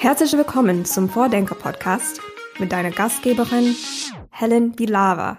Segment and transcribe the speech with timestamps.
[0.00, 2.20] Herzlich willkommen zum Vordenker-Podcast
[2.60, 3.74] mit deiner Gastgeberin
[4.30, 5.36] Helen Bilava.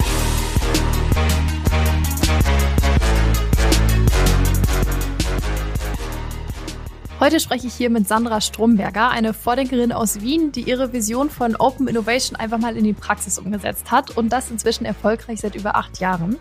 [7.20, 11.58] Heute spreche ich hier mit Sandra Stromberger, eine Vordenkerin aus Wien, die ihre Vision von
[11.58, 15.76] Open Innovation einfach mal in die Praxis umgesetzt hat und das inzwischen erfolgreich seit über
[15.76, 16.38] acht Jahren.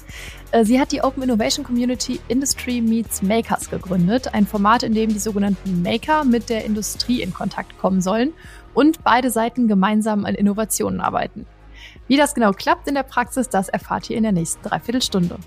[0.53, 5.13] Äh, sie hat die Open Innovation Community Industry Meets Makers gegründet, ein Format, in dem
[5.13, 8.33] die sogenannten Maker mit der Industrie in Kontakt kommen sollen
[8.73, 11.45] und beide Seiten gemeinsam an Innovationen arbeiten.
[12.07, 15.39] Wie das genau klappt in der Praxis, das erfahrt ihr in der nächsten Dreiviertelstunde.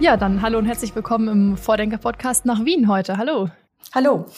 [0.00, 3.18] Ja, dann hallo und herzlich willkommen im Vordenker-Podcast nach Wien heute.
[3.18, 3.50] Hallo.
[3.94, 4.26] Hallo.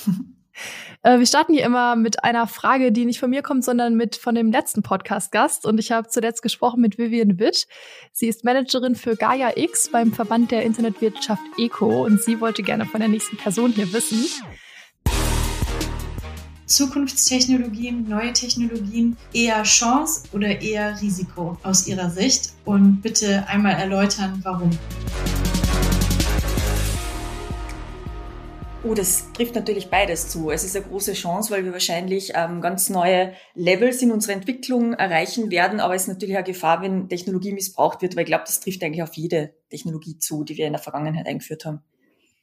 [1.02, 4.16] Äh, wir starten hier immer mit einer Frage, die nicht von mir kommt, sondern mit
[4.16, 5.64] von dem letzten Podcast-Gast.
[5.64, 7.66] Und ich habe zuletzt gesprochen mit Vivian Witt.
[8.12, 12.84] Sie ist Managerin für Gaia X beim Verband der Internetwirtschaft ECO und sie wollte gerne
[12.84, 14.26] von der nächsten Person hier wissen.
[16.66, 22.52] Zukunftstechnologien, neue Technologien eher Chance oder eher Risiko aus Ihrer Sicht?
[22.64, 24.70] Und bitte einmal erläutern, warum.
[28.84, 30.50] Oh, das trifft natürlich beides zu.
[30.50, 34.94] Es ist eine große Chance, weil wir wahrscheinlich ähm, ganz neue Levels in unserer Entwicklung
[34.94, 35.78] erreichen werden.
[35.78, 38.82] Aber es ist natürlich eine Gefahr, wenn Technologie missbraucht wird, weil ich glaube, das trifft
[38.82, 41.84] eigentlich auf jede Technologie zu, die wir in der Vergangenheit eingeführt haben.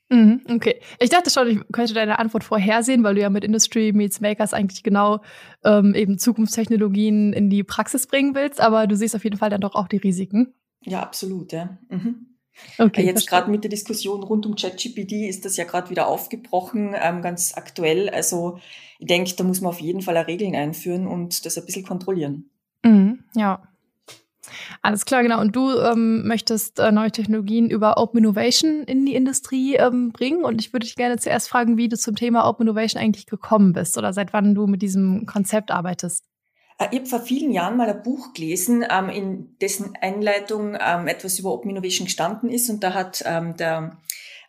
[0.10, 0.82] Mhm, okay.
[1.00, 4.54] Ich dachte schon, ich könnte deine Antwort vorhersehen, weil du ja mit Industry Meets Makers
[4.54, 5.22] eigentlich genau
[5.64, 8.60] ähm, eben Zukunftstechnologien in die Praxis bringen willst.
[8.60, 10.54] Aber du siehst auf jeden Fall dann doch auch die Risiken.
[10.84, 11.78] Ja, absolut, ja.
[11.90, 12.26] Mhm.
[12.78, 16.94] Okay, Jetzt gerade mit der Diskussion rund um ChatGPT ist das ja gerade wieder aufgebrochen,
[17.00, 18.10] ähm, ganz aktuell.
[18.10, 18.60] Also
[18.98, 22.50] ich denke, da muss man auf jeden Fall Regeln einführen und das ein bisschen kontrollieren.
[22.84, 23.69] Mhm, ja.
[24.82, 25.40] Alles klar, genau.
[25.42, 30.44] Und du ähm, möchtest äh, neue Technologien über Open Innovation in die Industrie ähm, bringen.
[30.44, 33.74] Und ich würde dich gerne zuerst fragen, wie du zum Thema Open Innovation eigentlich gekommen
[33.74, 36.26] bist oder seit wann du mit diesem Konzept arbeitest.
[36.78, 41.08] Äh, ich habe vor vielen Jahren mal ein Buch gelesen, ähm, in dessen Einleitung ähm,
[41.08, 42.70] etwas über Open Innovation gestanden ist.
[42.70, 43.98] Und da hat ähm, der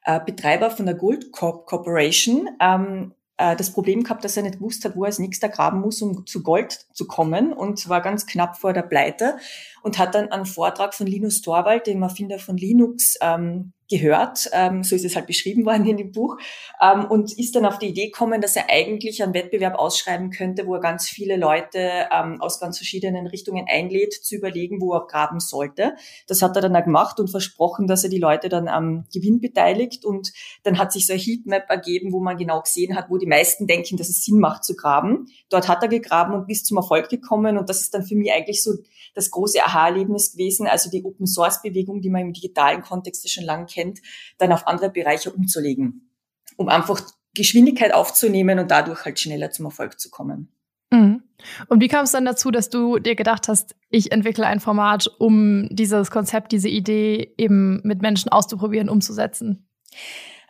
[0.04, 4.84] äh, Betreiber von der Gold Corporation ähm, äh, das Problem gehabt, dass er nicht gewusst
[4.84, 8.26] hat, wo er als nächster graben muss, um zu Gold zu kommen und war ganz
[8.26, 9.36] knapp vor der Pleite
[9.82, 14.84] und hat dann einen Vortrag von Linus Torvald, dem Erfinder von Linux, ähm, gehört, ähm,
[14.84, 16.38] so ist es halt beschrieben worden in dem Buch,
[16.80, 20.66] ähm, und ist dann auf die Idee gekommen, dass er eigentlich einen Wettbewerb ausschreiben könnte,
[20.66, 25.06] wo er ganz viele Leute ähm, aus ganz verschiedenen Richtungen einlädt, zu überlegen, wo er
[25.06, 25.94] graben sollte.
[26.28, 29.40] Das hat er dann auch gemacht und versprochen, dass er die Leute dann am Gewinn
[29.40, 33.18] beteiligt und dann hat sich so ein Heatmap ergeben, wo man genau gesehen hat, wo
[33.18, 35.26] die meisten denken, dass es Sinn macht zu graben.
[35.48, 38.32] Dort hat er gegraben und bis zum Erfolg gekommen und das ist dann für mich
[38.32, 38.74] eigentlich so
[39.14, 43.80] das große Aha-Erlebnis gewesen, also die Open-Source-Bewegung, die man im digitalen Kontext schon lange kennt,
[43.80, 44.00] kennt,
[44.38, 46.10] dann auf andere Bereiche umzulegen,
[46.56, 47.00] um einfach
[47.34, 50.52] Geschwindigkeit aufzunehmen und dadurch halt schneller zum Erfolg zu kommen.
[50.90, 51.22] Mhm.
[51.68, 55.08] Und wie kam es dann dazu, dass du dir gedacht hast, ich entwickle ein Format,
[55.18, 59.68] um dieses Konzept, diese Idee eben mit Menschen auszuprobieren, umzusetzen?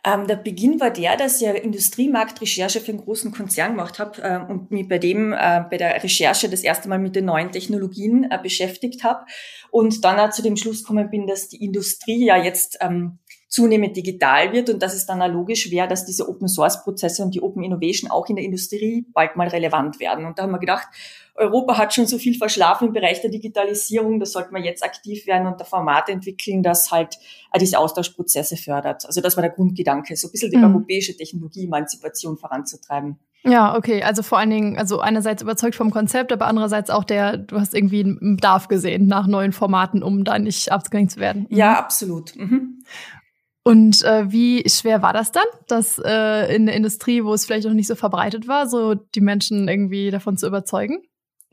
[0.03, 4.51] Ähm, der Beginn war der, dass ich Industriemarktrecherche für einen großen Konzern gemacht habe äh,
[4.51, 8.27] und mich bei dem, äh, bei der Recherche das erste Mal mit den neuen Technologien
[8.31, 9.25] äh, beschäftigt habe
[9.69, 13.19] und dann auch zu dem Schluss gekommen bin, dass die Industrie ja jetzt ähm,
[13.51, 17.21] zunehmend digital wird und dass es dann auch logisch wäre, dass diese Open Source Prozesse
[17.21, 20.25] und die Open Innovation auch in der Industrie bald mal relevant werden.
[20.25, 20.87] Und da haben wir gedacht,
[21.35, 25.27] Europa hat schon so viel verschlafen im Bereich der Digitalisierung, da sollte man jetzt aktiv
[25.27, 27.17] werden und da Formate entwickeln, das halt
[27.59, 29.05] diese Austauschprozesse fördert.
[29.05, 30.75] Also das war der Grundgedanke, so ein bisschen die mhm.
[30.75, 33.19] europäische Technologie-Emanzipation voranzutreiben.
[33.43, 34.03] Ja, okay.
[34.03, 37.73] Also vor allen Dingen, also einerseits überzeugt vom Konzept, aber andererseits auch der, du hast
[37.73, 41.47] irgendwie einen Bedarf gesehen nach neuen Formaten, um da nicht abgehängt zu werden.
[41.49, 41.57] Mhm.
[41.57, 42.35] Ja, absolut.
[42.37, 42.83] Mhm.
[43.63, 47.67] Und äh, wie schwer war das dann, dass äh, in der Industrie, wo es vielleicht
[47.67, 51.03] noch nicht so verbreitet war, so die Menschen irgendwie davon zu überzeugen?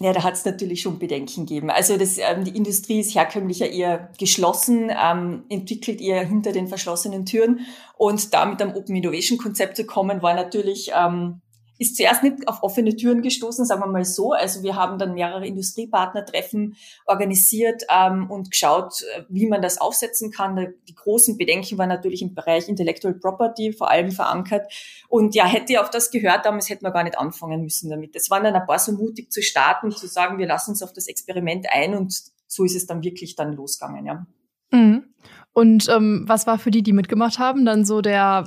[0.00, 1.70] Ja, da hat es natürlich schon Bedenken gegeben.
[1.70, 6.68] Also das, ähm, die Industrie ist herkömmlich ja eher geschlossen, ähm, entwickelt eher hinter den
[6.68, 7.66] verschlossenen Türen.
[7.96, 11.40] Und da mit einem Open Innovation Konzept zu kommen, war natürlich ähm,
[11.78, 14.32] ist zuerst nicht auf offene Türen gestoßen, sagen wir mal so.
[14.32, 16.76] Also wir haben dann mehrere Industriepartnertreffen
[17.06, 20.74] organisiert ähm, und geschaut, äh, wie man das aufsetzen kann.
[20.88, 24.72] Die großen Bedenken waren natürlich im Bereich Intellectual Property vor allem verankert.
[25.08, 28.16] Und ja, hätte ich auf das gehört, damals hätten wir gar nicht anfangen müssen damit.
[28.16, 30.92] Es waren dann ein paar so mutig zu starten, zu sagen, wir lassen uns auf
[30.92, 32.14] das Experiment ein und
[32.46, 34.26] so ist es dann wirklich dann losgegangen, ja.
[34.70, 35.04] Mhm.
[35.52, 38.46] Und ähm, was war für die, die mitgemacht haben, dann so der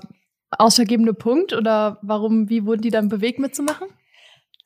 [0.58, 3.88] ausschlaggebende Punkt oder warum, wie wurden die dann bewegt mitzumachen?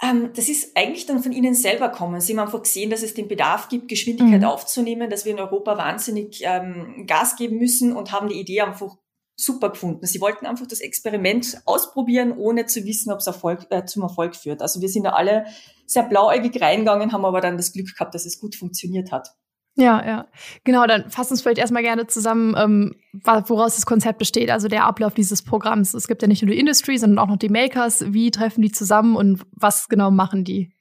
[0.01, 2.19] Ähm, das ist eigentlich dann von Ihnen selber kommen.
[2.19, 4.47] Sie haben einfach gesehen, dass es den Bedarf gibt, Geschwindigkeit mhm.
[4.47, 8.97] aufzunehmen, dass wir in Europa wahnsinnig ähm, Gas geben müssen und haben die Idee einfach
[9.37, 10.05] super gefunden.
[10.05, 14.35] Sie wollten einfach das Experiment ausprobieren, ohne zu wissen, ob es Erfolg, äh, zum Erfolg
[14.35, 14.61] führt.
[14.61, 15.45] Also wir sind da alle
[15.85, 19.29] sehr blauäugig reingegangen, haben aber dann das Glück gehabt, dass es gut funktioniert hat.
[19.77, 20.27] Ja, ja.
[20.63, 24.85] Genau, dann fass uns vielleicht erstmal gerne zusammen, ähm, woraus das Konzept besteht, also der
[24.85, 25.93] Ablauf dieses Programms.
[25.93, 28.13] Es gibt ja nicht nur die Industry, sondern auch noch die Makers.
[28.13, 30.71] Wie treffen die zusammen und was genau machen die?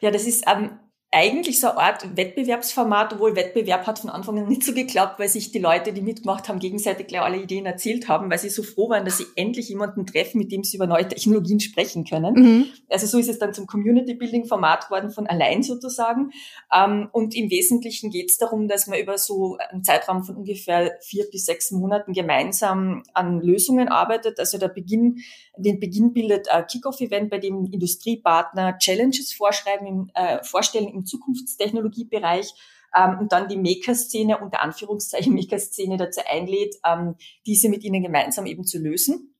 [0.00, 0.70] Ja, das ist ähm,
[1.16, 5.30] eigentlich so eine Art Wettbewerbsformat, obwohl Wettbewerb hat von Anfang an nicht so geklappt, weil
[5.30, 8.62] sich die Leute, die mitgemacht haben, gegenseitig gleich alle Ideen erzählt haben, weil sie so
[8.62, 12.34] froh waren, dass sie endlich jemanden treffen, mit dem sie über neue Technologien sprechen können.
[12.34, 12.66] Mhm.
[12.90, 16.32] Also so ist es dann zum Community-Building-Format geworden, von allein sozusagen.
[16.70, 20.98] Ähm, und im Wesentlichen geht es darum, dass man über so einen Zeitraum von ungefähr
[21.00, 24.38] vier bis sechs Monaten gemeinsam an Lösungen arbeitet.
[24.38, 25.22] Also der Beginn,
[25.56, 32.52] den Beginn bildet ein Kickoff-Event, bei dem Industriepartner Challenges vorschreiben, äh, vorstellen im Zukunftstechnologiebereich
[32.94, 37.16] ähm, und dann die Maker-Szene, unter Anführungszeichen Maker-Szene dazu einlädt, ähm,
[37.46, 39.35] diese mit ihnen gemeinsam eben zu lösen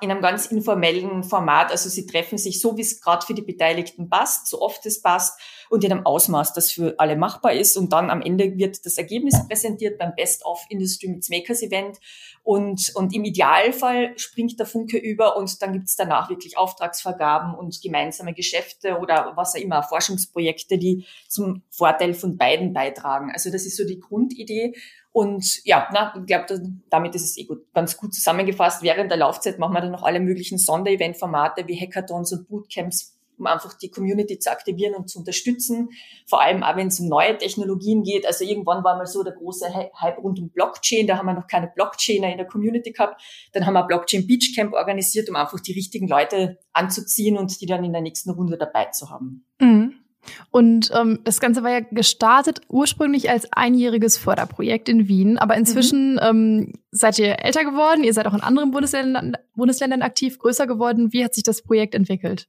[0.00, 1.72] in einem ganz informellen Format.
[1.72, 5.02] Also sie treffen sich so, wie es gerade für die Beteiligten passt, so oft es
[5.02, 7.76] passt und in einem Ausmaß, das für alle machbar ist.
[7.76, 11.98] Und dann am Ende wird das Ergebnis präsentiert beim Best of Industry Meets Makers Event.
[12.44, 17.80] Und, und im Idealfall springt der Funke über und dann gibt's danach wirklich Auftragsvergaben und
[17.82, 23.32] gemeinsame Geschäfte oder was auch immer, Forschungsprojekte, die zum Vorteil von beiden beitragen.
[23.32, 24.74] Also das ist so die Grundidee.
[25.14, 28.82] Und ja, na, ich glaube, damit ist es eh gut, ganz gut zusammengefasst.
[28.82, 33.46] Während der Laufzeit machen wir dann noch alle möglichen Sonderevent-Formate wie Hackathons und Bootcamps um
[33.46, 35.88] einfach die Community zu aktivieren und zu unterstützen.
[36.26, 38.26] Vor allem auch, wenn es um neue Technologien geht.
[38.26, 41.06] Also irgendwann war mal so der große Hype rund um Blockchain.
[41.06, 43.20] Da haben wir noch keine Blockchainer in der Community gehabt.
[43.52, 47.66] Dann haben wir Blockchain Beach Camp organisiert, um einfach die richtigen Leute anzuziehen und die
[47.66, 49.44] dann in der nächsten Runde dabei zu haben.
[49.60, 50.03] Mhm.
[50.50, 56.14] Und ähm, das Ganze war ja gestartet ursprünglich als einjähriges Förderprojekt in Wien, aber inzwischen
[56.14, 56.20] mhm.
[56.22, 61.12] ähm, seid ihr älter geworden, ihr seid auch in anderen Bundesländern, Bundesländern aktiv, größer geworden.
[61.12, 62.48] Wie hat sich das Projekt entwickelt?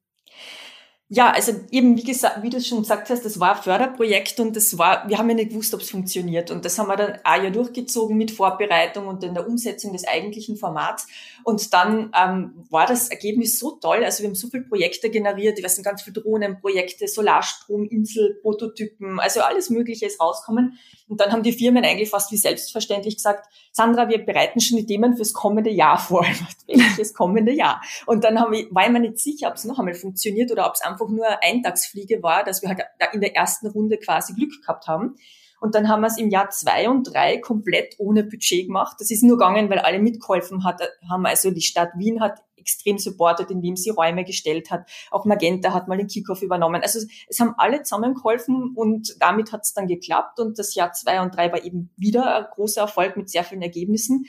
[1.08, 4.56] Ja, also eben, wie gesagt, wie du schon gesagt hast, das war ein Förderprojekt und
[4.56, 6.50] das war, wir haben ja nicht gewusst, ob es funktioniert.
[6.50, 10.08] Und das haben wir dann ein Jahr durchgezogen mit Vorbereitung und in der Umsetzung des
[10.08, 11.06] eigentlichen Formats.
[11.44, 14.04] Und dann ähm, war das Ergebnis so toll.
[14.04, 19.20] Also wir haben so viele Projekte generiert, wir sind ganz viele Drohnenprojekte, Solarstrom, Insel, Prototypen,
[19.20, 20.80] also alles Mögliche ist rauskommen.
[21.08, 24.88] Und dann haben die Firmen eigentlich fast wie selbstverständlich gesagt, Sandra, wir bereiten schon die
[24.88, 26.26] Themen fürs kommende Jahr vor.
[26.68, 27.80] Welches kommende Jahr?
[28.08, 30.66] Und dann haben wir, war ich mir nicht sicher, ob es noch einmal funktioniert oder
[30.66, 32.82] ob es einfach nur Eintagsfliege war, dass wir halt
[33.14, 35.16] in der ersten Runde quasi Glück gehabt haben.
[35.62, 38.98] Und dann haben wir es im Jahr zwei und drei komplett ohne Budget gemacht.
[39.00, 41.26] Das ist nur gegangen, weil alle mitgeholfen hat, haben.
[41.26, 44.90] Also die Stadt Wien hat extrem supportet, indem sie Räume gestellt hat.
[45.12, 46.82] Auch Magenta hat mal den Kickoff übernommen.
[46.82, 50.40] Also es haben alle zusammengeholfen und damit hat es dann geklappt.
[50.40, 53.62] Und das Jahr zwei und drei war eben wieder ein großer Erfolg mit sehr vielen
[53.62, 54.26] Ergebnissen.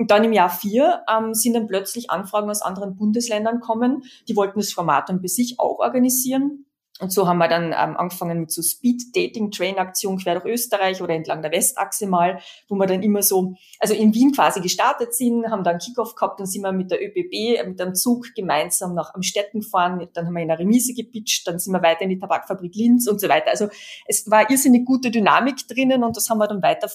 [0.00, 4.04] Und dann im Jahr vier ähm, sind dann plötzlich Anfragen aus anderen Bundesländern kommen.
[4.28, 6.64] Die wollten das Format dann bei sich auch organisieren.
[7.00, 11.40] Und so haben wir dann ähm, angefangen mit so Speed-Dating-Train-Aktionen quer durch Österreich oder entlang
[11.40, 15.64] der Westachse mal, wo wir dann immer so, also in Wien quasi gestartet sind, haben
[15.64, 19.14] dann Kickoff gehabt, dann sind wir mit der ÖBB, äh, mit dem Zug gemeinsam nach
[19.14, 22.18] Amstetten gefahren, dann haben wir in einer Remise gepitcht, dann sind wir weiter in die
[22.18, 23.50] Tabakfabrik Linz und so weiter.
[23.50, 23.68] Also
[24.06, 26.88] es war irrsinnig gute Dynamik drinnen und das haben wir dann weiter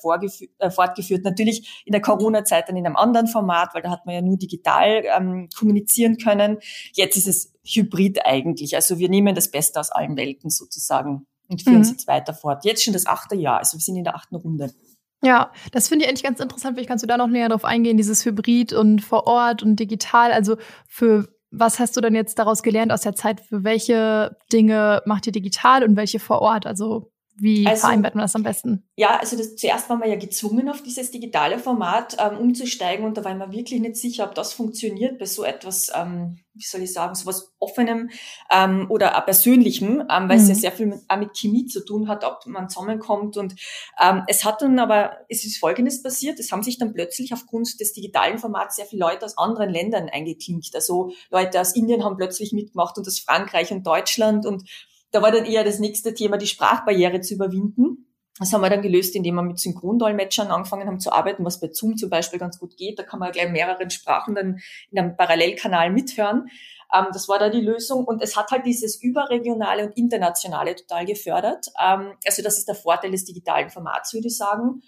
[0.60, 1.24] äh, fortgeführt.
[1.24, 4.38] Natürlich in der Corona-Zeit dann in einem anderen Format, weil da hat man ja nur
[4.38, 6.60] digital ähm, kommunizieren können.
[6.94, 8.76] Jetzt ist es Hybrid eigentlich.
[8.76, 11.82] Also wir nehmen das Beste aus allen Welten sozusagen und führen mhm.
[11.82, 12.66] es jetzt weiter fort.
[12.66, 14.72] Jetzt schon das achte Jahr, also wir sind in der achten Runde.
[15.24, 16.76] Ja, das finde ich eigentlich ganz interessant.
[16.76, 20.32] Vielleicht kannst du da noch näher drauf eingehen, dieses Hybrid und vor Ort und digital.
[20.32, 20.58] Also
[20.88, 23.42] für was hast du denn jetzt daraus gelernt aus der Zeit?
[23.42, 26.68] Für welche Dinge macht ihr digital und welche vor Ort?
[26.68, 28.84] Also wie also, vereinbart man das am besten?
[28.96, 33.18] Ja, also das, zuerst waren wir ja gezwungen, auf dieses digitale Format ähm, umzusteigen und
[33.18, 36.82] da waren wir wirklich nicht sicher, ob das funktioniert bei so etwas, ähm, wie soll
[36.82, 38.10] ich sagen, so was Offenem
[38.50, 40.44] ähm, oder auch Persönlichem, ähm, weil mhm.
[40.44, 40.60] es ja mhm.
[40.60, 43.36] sehr viel mit, auch mit Chemie zu tun hat, ob man zusammenkommt.
[43.36, 43.56] Und
[44.02, 47.82] ähm, es hat dann aber, es ist Folgendes passiert, es haben sich dann plötzlich aufgrund
[47.82, 50.74] des digitalen Formats sehr viele Leute aus anderen Ländern eingeklinkt.
[50.74, 54.64] Also Leute aus Indien haben plötzlich mitgemacht und aus Frankreich und Deutschland und
[55.16, 58.06] da war dann eher das nächste Thema, die Sprachbarriere zu überwinden.
[58.38, 61.70] Das haben wir dann gelöst, indem wir mit Synchrondolmetschern angefangen haben zu arbeiten, was bei
[61.72, 63.00] Zoom zum Beispiel ganz gut geht.
[63.00, 64.60] Da kann man gleich mehreren Sprachen dann
[64.92, 66.50] in einem Parallelkanal mithören.
[66.94, 68.04] Ähm, das war da die Lösung.
[68.04, 71.68] Und es hat halt dieses überregionale und internationale total gefördert.
[71.82, 74.82] Ähm, also das ist der Vorteil des digitalen Formats, würde ich sagen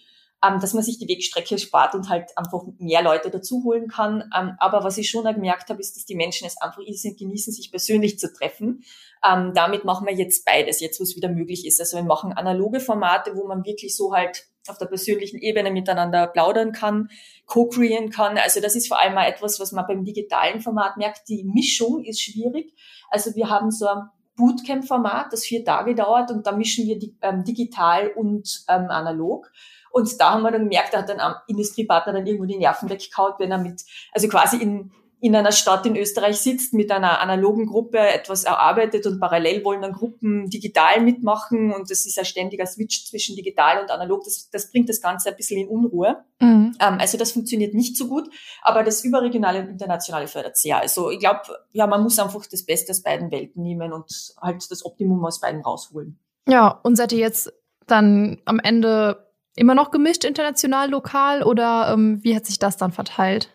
[0.43, 4.29] ähm, dass man sich die Wegstrecke spart und halt einfach mehr Leute dazu holen kann.
[4.35, 7.71] Ähm, aber was ich schon gemerkt habe, ist, dass die Menschen es einfach genießen, sich
[7.71, 8.83] persönlich zu treffen.
[9.23, 11.79] Ähm, damit machen wir jetzt beides, jetzt wo es wieder möglich ist.
[11.79, 16.27] Also wir machen analoge Formate, wo man wirklich so halt auf der persönlichen Ebene miteinander
[16.27, 17.09] plaudern kann,
[17.45, 18.37] co-kreieren kann.
[18.37, 21.29] Also das ist vor allem mal etwas, was man beim digitalen Format merkt.
[21.29, 22.73] Die Mischung ist schwierig.
[23.09, 27.43] Also wir haben so ein Bootcamp-Format, das vier Tage dauert und da mischen wir ähm,
[27.43, 29.51] digital und ähm, analog.
[29.91, 33.33] Und da haben wir dann gemerkt, da hat ein Industriepartner dann irgendwo die Nerven weggehauen,
[33.39, 33.81] wenn er mit,
[34.11, 34.91] also quasi in,
[35.27, 39.81] in einer Stadt in Österreich sitzt, mit einer analogen Gruppe etwas erarbeitet und parallel wollen
[39.81, 44.23] dann Gruppen digital mitmachen und das ist ein ständiger Switch zwischen digital und analog.
[44.23, 46.23] Das, das bringt das Ganze ein bisschen in Unruhe.
[46.39, 46.75] Mhm.
[46.79, 48.29] Ähm, also das funktioniert nicht so gut,
[48.61, 50.79] aber das Überregionale und Internationale fördert sehr.
[50.79, 51.41] Also ich glaube,
[51.73, 55.41] ja, man muss einfach das Beste aus beiden Welten nehmen und halt das Optimum aus
[55.41, 56.17] beiden rausholen.
[56.47, 57.51] Ja, und seid ihr jetzt
[57.85, 62.93] dann am Ende immer noch gemischt, international, lokal oder ähm, wie hat sich das dann
[62.93, 63.49] verteilt?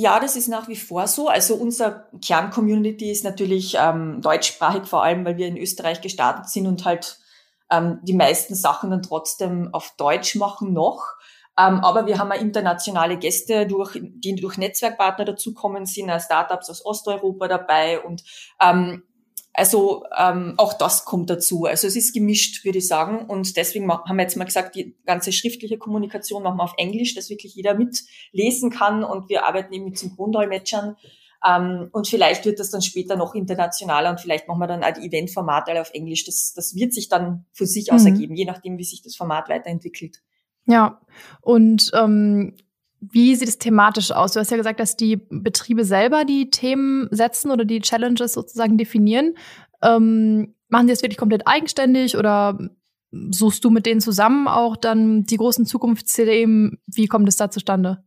[0.00, 1.26] Ja, das ist nach wie vor so.
[1.26, 6.68] Also unser Kern-Community ist natürlich ähm, deutschsprachig, vor allem weil wir in Österreich gestartet sind
[6.68, 7.18] und halt
[7.68, 11.04] ähm, die meisten Sachen dann trotzdem auf Deutsch machen noch.
[11.58, 16.86] Ähm, aber wir haben auch internationale Gäste, durch, die durch Netzwerkpartner dazukommen sind, Startups aus
[16.86, 18.22] Osteuropa dabei und
[18.62, 19.02] ähm,
[19.58, 21.64] also ähm, auch das kommt dazu.
[21.64, 23.26] Also es ist gemischt, würde ich sagen.
[23.26, 27.16] Und deswegen haben wir jetzt mal gesagt, die ganze schriftliche Kommunikation machen wir auf Englisch,
[27.16, 29.02] dass wirklich jeder mitlesen kann.
[29.02, 30.96] Und wir arbeiten eben mit Synchrondolmetschern.
[31.44, 34.92] Ähm, und vielleicht wird das dann später noch internationaler und vielleicht machen wir dann auch
[34.92, 36.24] die Eventformate alle auf Englisch.
[36.24, 38.08] Das, das wird sich dann für sich aus mhm.
[38.08, 40.22] ergeben, je nachdem, wie sich das Format weiterentwickelt.
[40.66, 41.00] Ja,
[41.40, 42.54] und ähm,
[43.00, 44.32] wie sieht es thematisch aus?
[44.32, 48.76] Du hast ja gesagt, dass die Betriebe selber die Themen setzen oder die Challenges sozusagen
[48.76, 49.34] definieren.
[49.82, 52.58] Ähm, machen die das wirklich komplett eigenständig oder
[53.30, 56.78] suchst du mit denen zusammen auch dann die großen Zukunftsthemen?
[56.86, 58.04] Wie kommt es da zustande?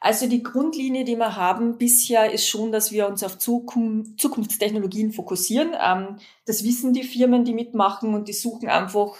[0.00, 5.12] Also die Grundlinie, die wir haben bisher, ist schon, dass wir uns auf Zukunft, Zukunftstechnologien
[5.12, 5.70] fokussieren.
[5.80, 9.16] Ähm, das wissen die Firmen, die mitmachen und die suchen einfach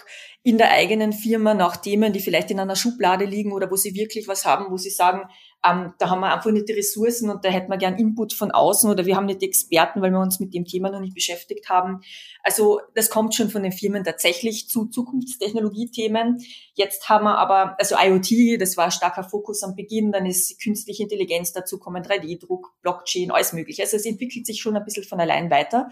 [0.47, 3.93] in der eigenen Firma nach Themen, die vielleicht in einer Schublade liegen oder wo sie
[3.95, 5.23] wirklich was haben, wo sie sagen,
[5.61, 8.51] ähm, da haben wir einfach nicht die Ressourcen und da hätten wir gern Input von
[8.51, 11.13] außen oder wir haben nicht die Experten, weil wir uns mit dem Thema noch nicht
[11.13, 11.99] beschäftigt haben.
[12.43, 16.37] Also das kommt schon von den Firmen tatsächlich zu Zukunftstechnologiethemen.
[16.75, 20.63] Jetzt haben wir aber, also IoT, das war ein starker Fokus am Beginn, dann ist
[20.63, 23.81] künstliche Intelligenz dazu kommen, 3D-Druck, Blockchain, alles mögliche.
[23.81, 25.89] Also es entwickelt sich schon ein bisschen von allein weiter.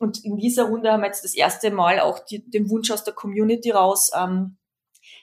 [0.00, 3.04] Und in dieser Runde haben wir jetzt das erste Mal auch die, den Wunsch aus
[3.04, 4.56] der Community raus, ähm,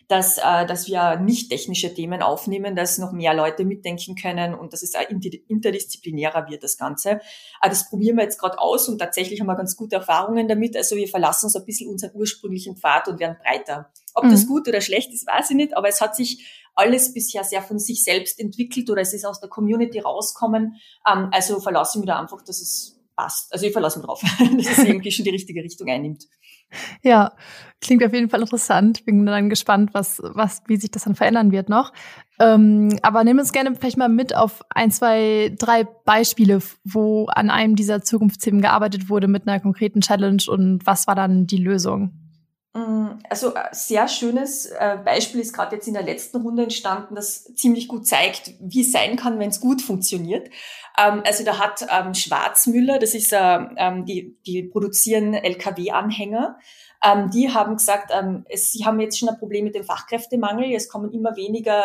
[0.08, 4.74] dass, äh, dass wir nicht technische Themen aufnehmen, dass noch mehr Leute mitdenken können und
[4.74, 7.22] dass es auch interdisziplinärer wird, das Ganze.
[7.60, 10.78] Aber das probieren wir jetzt gerade aus und tatsächlich haben wir ganz gute Erfahrungen damit.
[10.78, 13.92] Also wir verlassen so ein bisschen unseren ursprünglichen Pfad und werden breiter.
[14.14, 14.32] Ob mhm.
[14.32, 17.64] das gut oder schlecht ist, weiß ich nicht, aber es hat sich alles bisher sehr
[17.64, 20.76] von sich selbst entwickelt oder es ist aus der Community rauskommen.
[21.12, 23.52] Ähm, also verlasse ich mich da einfach, dass es passt.
[23.52, 26.24] Also ich verlasse mich drauf, dass es irgendwie schon die richtige Richtung einnimmt.
[27.02, 27.34] Ja,
[27.82, 29.06] klingt auf jeden Fall interessant.
[29.06, 31.92] Bin dann gespannt, was, was, wie sich das dann verändern wird noch.
[32.40, 37.50] Ähm, aber nimm uns gerne vielleicht mal mit auf ein, zwei, drei Beispiele, wo an
[37.50, 42.27] einem dieser Zukunftsthemen gearbeitet wurde mit einer konkreten Challenge und was war dann die Lösung?
[42.78, 47.16] Mm, also ein sehr schönes äh, Beispiel ist gerade jetzt in der letzten Runde entstanden,
[47.16, 50.48] das ziemlich gut zeigt, wie es sein kann, wenn es gut funktioniert.
[50.96, 53.60] Ähm, also da hat ähm, Schwarzmüller, das ist, äh,
[54.04, 56.60] die, die produzieren LKW-Anhänger,
[57.04, 58.12] ähm, die haben gesagt,
[58.50, 60.74] es, sie haben jetzt schon ein Problem mit dem Fachkräftemangel.
[60.74, 61.84] Es kommen immer weniger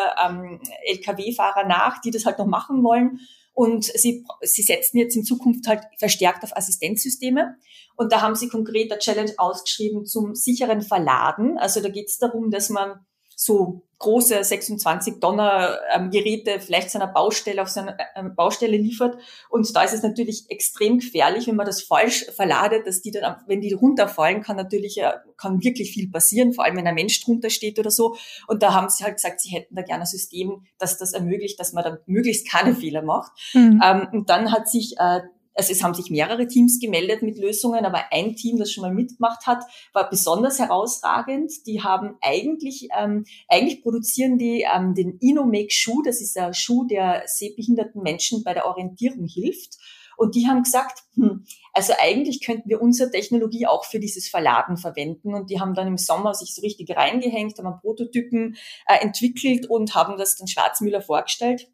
[0.86, 3.20] LKW-Fahrer nach, die das halt noch machen wollen.
[3.54, 7.56] Und sie, sie setzen jetzt in Zukunft halt verstärkt auf Assistenzsysteme.
[7.96, 11.58] Und da haben sie konkret eine Challenge ausgeschrieben zum sicheren Verladen.
[11.58, 13.04] Also da geht es darum, dass man
[13.36, 19.16] so große 26 Tonner ähm, Geräte vielleicht seiner Baustelle auf seiner ähm, Baustelle liefert.
[19.48, 23.36] Und da ist es natürlich extrem gefährlich, wenn man das falsch verladet, dass die dann,
[23.46, 27.24] wenn die runterfallen, kann natürlich, äh, kann wirklich viel passieren, vor allem wenn ein Mensch
[27.24, 28.16] drunter steht oder so.
[28.48, 31.58] Und da haben sie halt gesagt, sie hätten da gerne ein System, das das ermöglicht,
[31.60, 33.32] dass man dann möglichst keine Fehler macht.
[33.54, 33.80] Mhm.
[33.82, 35.20] Ähm, und dann hat sich äh,
[35.54, 38.94] also es haben sich mehrere Teams gemeldet mit Lösungen, aber ein Team, das schon mal
[38.94, 41.52] mitgemacht hat, war besonders herausragend.
[41.66, 46.02] Die haben eigentlich, ähm, eigentlich produzieren die ähm, den Inomake Schuh.
[46.02, 49.78] Das ist ein Schuh, der sehbehinderten Menschen bei der Orientierung hilft.
[50.16, 54.76] Und die haben gesagt, hm, also eigentlich könnten wir unsere Technologie auch für dieses Verladen
[54.76, 55.34] verwenden.
[55.34, 58.56] Und die haben dann im Sommer sich so richtig reingehängt, haben Prototypen
[58.86, 61.68] äh, entwickelt und haben das den Schwarzmüller vorgestellt.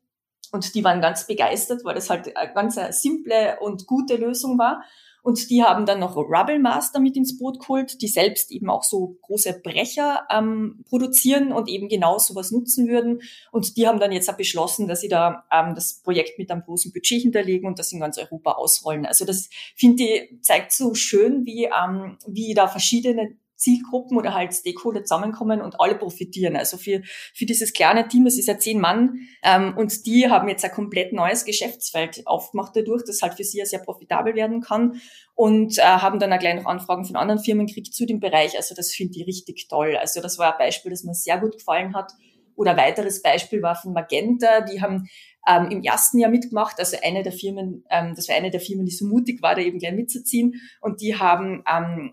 [0.52, 4.82] Und die waren ganz begeistert, weil das halt eine ganz simple und gute Lösung war.
[5.22, 8.82] Und die haben dann noch Rubble Master mit ins Boot geholt, die selbst eben auch
[8.82, 13.20] so große Brecher ähm, produzieren und eben genau sowas nutzen würden.
[13.52, 16.62] Und die haben dann jetzt auch beschlossen, dass sie da ähm, das Projekt mit einem
[16.62, 19.04] großen Budget hinterlegen und das in ganz Europa ausrollen.
[19.04, 24.54] Also das finde ich zeigt so schön, wie ähm, wie da verschiedene Zielgruppen oder halt
[24.54, 26.56] Stakeholder zusammenkommen und alle profitieren.
[26.56, 27.02] Also für,
[27.34, 30.70] für dieses kleine Team, es ist ja zehn Mann, ähm, und die haben jetzt ein
[30.70, 35.00] komplett neues Geschäftsfeld aufgemacht dadurch, das halt für sie ja sehr profitabel werden kann
[35.34, 38.56] und äh, haben dann auch gleich noch Anfragen von anderen Firmen gekriegt zu dem Bereich.
[38.56, 39.96] Also das finde ich richtig toll.
[39.96, 42.12] Also das war ein Beispiel, das mir sehr gut gefallen hat.
[42.54, 45.08] Oder weiteres Beispiel war von Magenta, die haben
[45.48, 48.84] ähm, im ersten Jahr mitgemacht, also eine der Firmen, ähm, das war eine der Firmen,
[48.84, 52.12] die so mutig war, da eben gleich mitzuziehen und die haben ähm,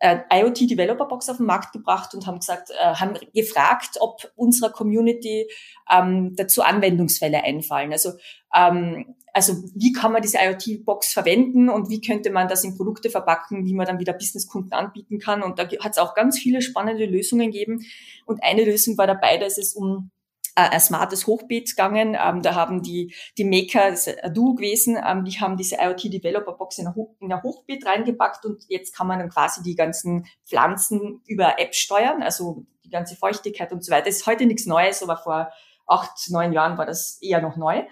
[0.00, 4.30] äh, IoT Developer Box auf den Markt gebracht und haben gesagt, äh, haben gefragt, ob
[4.36, 5.48] unserer Community
[5.90, 7.92] ähm, dazu Anwendungsfälle einfallen.
[7.92, 8.12] Also
[8.54, 12.76] ähm, also wie kann man diese IoT Box verwenden und wie könnte man das in
[12.76, 15.42] Produkte verpacken, wie man dann wieder Businesskunden anbieten kann.
[15.42, 17.84] Und da hat es auch ganz viele spannende Lösungen gegeben.
[18.26, 20.10] Und eine Lösung war dabei, dass es um
[20.58, 22.16] ein smartes Hochbeet gegangen.
[22.20, 25.76] Ähm, da haben die, die Maker, das ist ein Duo gewesen, ähm, die haben diese
[25.76, 29.74] IoT Developer Box in ein, Hoch, Hochbeet reingepackt und jetzt kann man dann quasi die
[29.74, 34.06] ganzen Pflanzen über App steuern, also die ganze Feuchtigkeit und so weiter.
[34.06, 35.50] Das ist heute nichts Neues, aber vor
[35.86, 37.82] acht, neun Jahren war das eher noch neu.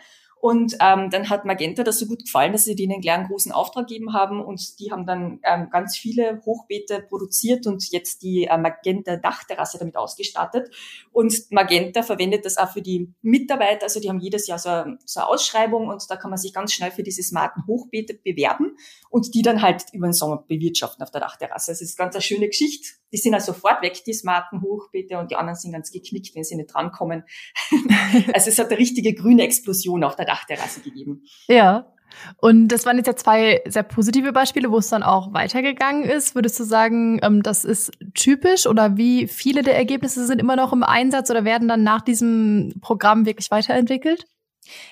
[0.46, 3.88] Und ähm, dann hat Magenta das so gut gefallen, dass sie denen einen großen Auftrag
[3.88, 8.56] gegeben haben und die haben dann ähm, ganz viele Hochbeete produziert und jetzt die äh,
[8.56, 10.70] Magenta Dachterrasse damit ausgestattet.
[11.10, 14.98] Und Magenta verwendet das auch für die Mitarbeiter, also die haben jedes Jahr so, eine,
[15.04, 18.76] so eine Ausschreibung und da kann man sich ganz schnell für diese smarten Hochbeete bewerben
[19.10, 21.72] und die dann halt über den Sommer bewirtschaften auf der Dachterrasse.
[21.72, 22.86] Das ist ganz eine schöne Geschichte.
[23.12, 26.44] Die sind also sofort weg, die smarten Hochbeete und die anderen sind ganz geknickt, wenn
[26.44, 27.24] sie nicht drankommen.
[28.32, 31.24] also es hat eine richtige grüne Explosion auf der Dachterrasse gegeben.
[31.48, 31.92] Ja.
[32.38, 36.34] Und das waren jetzt ja zwei sehr positive Beispiele, wo es dann auch weitergegangen ist.
[36.34, 40.72] Würdest du sagen, ähm, das ist typisch oder wie viele der Ergebnisse sind immer noch
[40.72, 44.24] im Einsatz oder werden dann nach diesem Programm wirklich weiterentwickelt?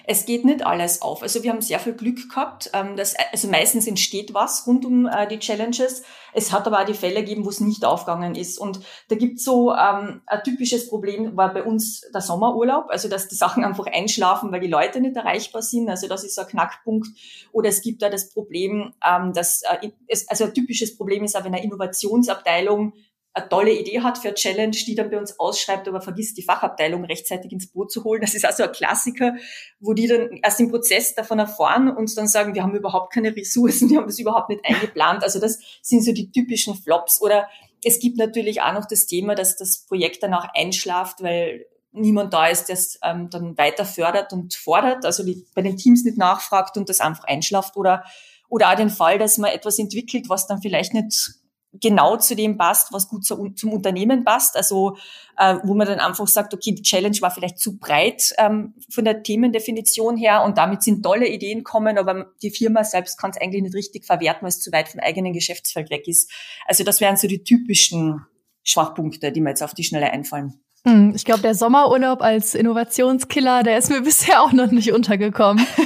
[0.07, 1.23] Es geht nicht alles auf.
[1.23, 2.71] Also wir haben sehr viel Glück gehabt.
[2.73, 6.02] Ähm, dass, also meistens entsteht was rund um äh, die Challenges.
[6.33, 8.59] Es hat aber auch die Fälle gegeben, wo es nicht aufgegangen ist.
[8.59, 13.09] Und da gibt es so ähm, ein typisches Problem, war bei uns der Sommerurlaub, also
[13.09, 15.88] dass die Sachen einfach einschlafen, weil die Leute nicht erreichbar sind.
[15.88, 17.09] Also das ist so ein Knackpunkt.
[17.52, 21.37] Oder es gibt da das Problem, ähm, dass äh, es, also ein typisches Problem ist
[21.37, 22.94] auch, wenn eine Innovationsabteilung
[23.35, 26.42] eine tolle Idee hat für eine Challenge, die dann bei uns ausschreibt, aber vergisst die
[26.42, 28.20] Fachabteilung rechtzeitig ins Boot zu holen.
[28.20, 29.35] Das ist also ein Klassiker,
[29.81, 33.35] wo die dann erst im Prozess davon erfahren und dann sagen, wir haben überhaupt keine
[33.35, 35.25] Ressourcen, wir haben das überhaupt nicht eingeplant.
[35.25, 37.20] Also das sind so die typischen Flops.
[37.20, 37.49] Oder
[37.83, 42.33] es gibt natürlich auch noch das Thema, dass das Projekt dann auch einschlaft, weil niemand
[42.33, 46.05] da ist, der es ähm, dann weiter fördert und fordert, also die, bei den Teams
[46.05, 48.05] nicht nachfragt und das einfach einschlaft oder
[48.49, 51.35] oder auch den Fall, dass man etwas entwickelt, was dann vielleicht nicht
[51.80, 54.56] genau zu dem passt, was gut zu, zum Unternehmen passt.
[54.56, 54.96] Also
[55.37, 59.04] äh, wo man dann einfach sagt, okay, die Challenge war vielleicht zu breit ähm, von
[59.04, 63.40] der Themendefinition her und damit sind tolle Ideen kommen, aber die Firma selbst kann es
[63.40, 66.30] eigentlich nicht richtig verwerten, weil es zu weit vom eigenen Geschäftsfeld weg ist.
[66.66, 68.24] Also das wären so die typischen
[68.62, 70.60] Schwachpunkte, die mir jetzt auf die Schnelle einfallen.
[70.87, 75.66] Hm, ich glaube, der Sommerurlaub als Innovationskiller, der ist mir bisher auch noch nicht untergekommen.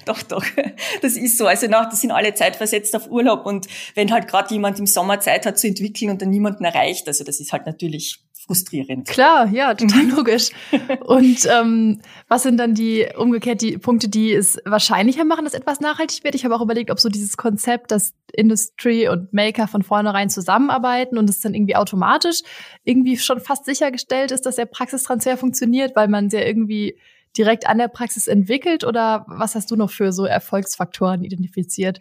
[0.04, 0.44] doch, doch.
[1.02, 1.46] Das ist so.
[1.46, 5.20] Also nach, das sind alle zeitversetzt auf Urlaub und wenn halt gerade jemand im Sommer
[5.20, 9.06] Zeit hat zu entwickeln und dann niemanden erreicht, also das ist halt natürlich frustrierend.
[9.06, 10.16] Klar, ja, total mhm.
[10.16, 10.50] logisch.
[11.04, 15.78] Und ähm, was sind dann die umgekehrt die Punkte, die es wahrscheinlicher machen, dass etwas
[15.80, 16.34] nachhaltig wird?
[16.34, 21.16] Ich habe auch überlegt, ob so dieses Konzept, dass Industry und Maker von vornherein zusammenarbeiten
[21.16, 22.40] und es dann irgendwie automatisch
[22.82, 26.96] irgendwie schon fast sichergestellt ist, dass der Praxistransfer funktioniert, weil man ja irgendwie
[27.36, 32.00] direkt an der Praxis entwickelt oder was hast du noch für so Erfolgsfaktoren identifiziert?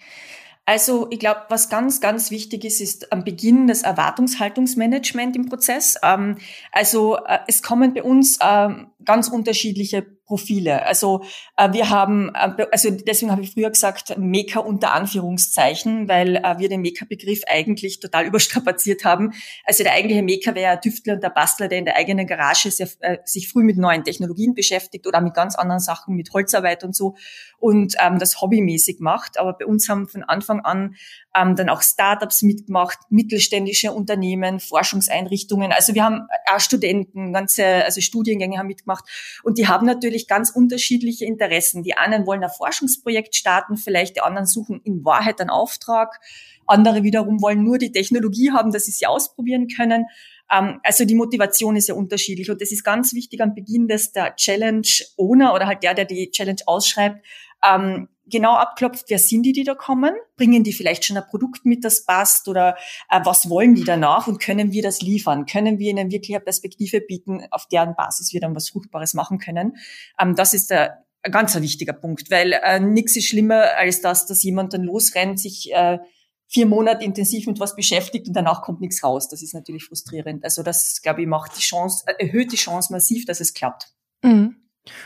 [0.65, 5.97] Also ich glaube, was ganz, ganz wichtig ist, ist am Beginn das Erwartungshaltungsmanagement im Prozess.
[6.03, 6.37] Ähm,
[6.71, 10.85] also äh, es kommen bei uns ähm, ganz unterschiedliche Profile.
[10.85, 11.23] Also
[11.57, 16.59] äh, wir haben, äh, also deswegen habe ich früher gesagt, Maker unter Anführungszeichen, weil äh,
[16.59, 19.33] wir den Maker-Begriff eigentlich total überstrapaziert haben.
[19.65, 22.69] Also der eigentliche Maker wäre der Tüftler und der Bastler, der in der eigenen Garage
[22.69, 26.83] sehr, äh, sich früh mit neuen Technologien beschäftigt oder mit ganz anderen Sachen, mit Holzarbeit
[26.83, 27.15] und so
[27.57, 29.39] und ähm, das hobbymäßig macht.
[29.39, 30.95] Aber bei uns haben von Anfang an
[31.35, 35.71] ähm, dann auch Startups mitgemacht, mittelständische Unternehmen, Forschungseinrichtungen.
[35.71, 39.05] Also wir haben auch Studenten, ganze, also Studiengänge haben mitgemacht
[39.43, 41.83] und die haben natürlich ganz unterschiedliche Interessen.
[41.83, 46.19] Die einen wollen ein Forschungsprojekt starten, vielleicht die anderen suchen in Wahrheit einen Auftrag.
[46.65, 50.05] Andere wiederum wollen nur die Technologie haben, dass sie sie ausprobieren können.
[50.51, 54.11] Ähm, also die Motivation ist ja unterschiedlich und das ist ganz wichtig am Beginn, dass
[54.11, 57.25] der Challenge Owner oder halt der, der die Challenge ausschreibt,
[57.63, 60.13] ähm, genau abklopft, wer sind die, die da kommen?
[60.37, 62.47] Bringen die vielleicht schon ein Produkt mit, das passt?
[62.47, 62.77] Oder
[63.09, 64.27] äh, was wollen die danach?
[64.27, 65.45] Und können wir das liefern?
[65.45, 69.39] Können wir ihnen wirklich eine Perspektive bieten, auf deren Basis wir dann was Fruchtbares machen
[69.39, 69.77] können?
[70.19, 74.25] Ähm, das ist der ein ganz wichtiger Punkt, weil äh, nichts ist schlimmer als das,
[74.25, 75.99] dass jemand dann losrennt, sich äh,
[76.47, 79.27] vier Monate intensiv mit was beschäftigt und danach kommt nichts raus.
[79.27, 80.43] Das ist natürlich frustrierend.
[80.43, 83.93] Also das, glaube ich, macht die Chance, äh, erhöht die Chance massiv, dass es klappt.
[84.23, 84.55] Mhm.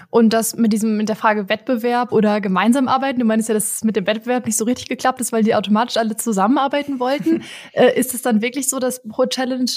[0.09, 3.75] Und das mit diesem, mit der Frage Wettbewerb oder gemeinsam arbeiten, du meinst ja, dass
[3.75, 7.43] es mit dem Wettbewerb nicht so richtig geklappt ist, weil die automatisch alle zusammenarbeiten wollten.
[7.73, 9.71] äh, ist es dann wirklich so, dass pro Challenge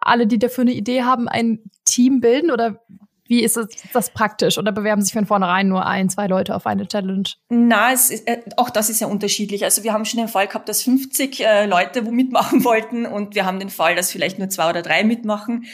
[0.00, 2.82] alle, die dafür eine Idee haben, ein Team bilden oder
[3.28, 4.56] wie ist das, das praktisch?
[4.56, 7.28] Oder bewerben sich von vornherein nur ein, zwei Leute auf eine Challenge?
[7.48, 9.64] Na, es ist, äh, auch das ist ja unterschiedlich.
[9.64, 13.34] Also wir haben schon den Fall gehabt, dass 50 äh, Leute wo mitmachen wollten und
[13.34, 15.64] wir haben den Fall, dass vielleicht nur zwei oder drei mitmachen.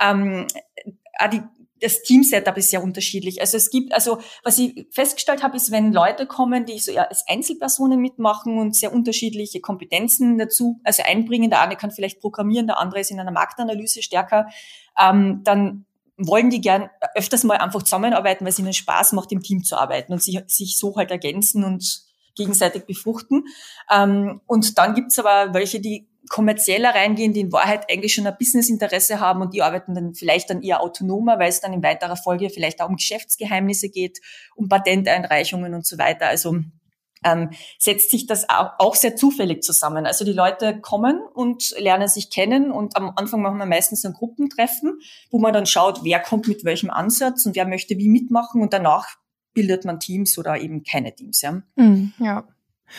[0.00, 0.46] Ähm,
[1.32, 1.42] die,
[1.80, 3.40] das Team-Setup ist sehr unterschiedlich.
[3.40, 7.04] Also es gibt, also was ich festgestellt habe, ist, wenn Leute kommen, die so ja,
[7.04, 12.66] als Einzelpersonen mitmachen und sehr unterschiedliche Kompetenzen dazu, also einbringen, der eine kann vielleicht programmieren,
[12.66, 14.46] der andere ist in einer Marktanalyse stärker,
[14.98, 15.86] ähm, dann
[16.18, 19.76] wollen die gern öfters mal einfach zusammenarbeiten, weil es ihnen Spaß macht, im Team zu
[19.76, 22.02] arbeiten und sich, sich so halt ergänzen und
[22.34, 23.44] gegenseitig befruchten.
[23.90, 28.36] Ähm, und dann gibt's aber welche, die kommerzieller reingehen, die in Wahrheit eigentlich schon ein
[28.38, 32.16] Businessinteresse haben und die arbeiten dann vielleicht dann eher autonomer, weil es dann in weiterer
[32.16, 34.20] Folge vielleicht auch um Geschäftsgeheimnisse geht,
[34.54, 36.28] um Patenteinreichungen und so weiter.
[36.28, 36.60] Also
[37.24, 40.06] ähm, setzt sich das auch, sehr zufällig zusammen.
[40.06, 44.12] Also die Leute kommen und lernen sich kennen und am Anfang machen wir meistens ein
[44.12, 48.62] Gruppentreffen, wo man dann schaut, wer kommt mit welchem Ansatz und wer möchte wie mitmachen
[48.62, 49.16] und danach
[49.52, 51.42] bildet man Teams oder eben keine Teams.
[51.42, 51.60] Ja.
[51.74, 52.46] Mhm, ja.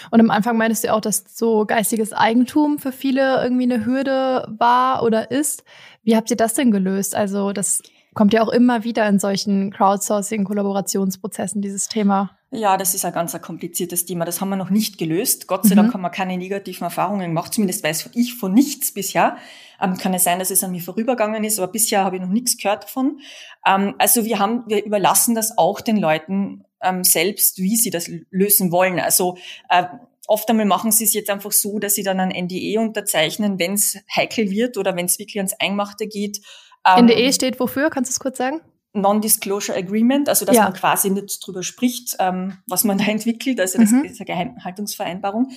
[0.10, 4.48] Und am Anfang meintest du auch, dass so geistiges Eigentum für viele irgendwie eine Hürde
[4.58, 5.64] war oder ist.
[6.04, 7.16] Wie habt ihr das denn gelöst?
[7.16, 7.82] Also das
[8.14, 12.32] kommt ja auch immer wieder in solchen Crowdsourcing-Kollaborationsprozessen, dieses Thema.
[12.54, 14.26] Ja, das ist ein ganz ein kompliziertes Thema.
[14.26, 15.48] Das haben wir noch nicht gelöst.
[15.48, 15.78] Gott sei mhm.
[15.78, 17.54] Dank haben wir keine negativen Erfahrungen gemacht.
[17.54, 19.38] Zumindest weiß ich von nichts bisher.
[19.80, 22.30] Ähm, kann es sein, dass es an mir vorübergegangen ist, aber bisher habe ich noch
[22.30, 23.22] nichts gehört davon.
[23.66, 28.10] Ähm, also wir haben, wir überlassen das auch den Leuten ähm, selbst, wie sie das
[28.30, 29.00] lösen wollen.
[29.00, 29.38] Also
[29.70, 29.86] äh,
[30.28, 33.74] oft einmal machen sie es jetzt einfach so, dass sie dann ein NDE unterzeichnen, wenn
[33.74, 36.42] es heikel wird oder wenn es wirklich ans Eingemachte geht.
[36.86, 37.90] Ähm, NDE steht wofür?
[37.90, 38.62] Kannst du es kurz sagen?
[38.94, 40.64] Non-Disclosure Agreement, also dass ja.
[40.64, 44.04] man quasi nicht drüber spricht, ähm, was man da entwickelt, also das mhm.
[44.04, 45.52] ist eine Geheimhaltungsvereinbarung.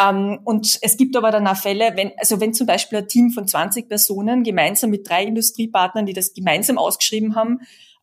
[0.00, 3.30] Ähm, und es gibt aber dann auch Fälle, wenn, also wenn zum Beispiel ein Team
[3.30, 7.60] von 20 Personen gemeinsam mit drei Industriepartnern, die das gemeinsam ausgeschrieben haben,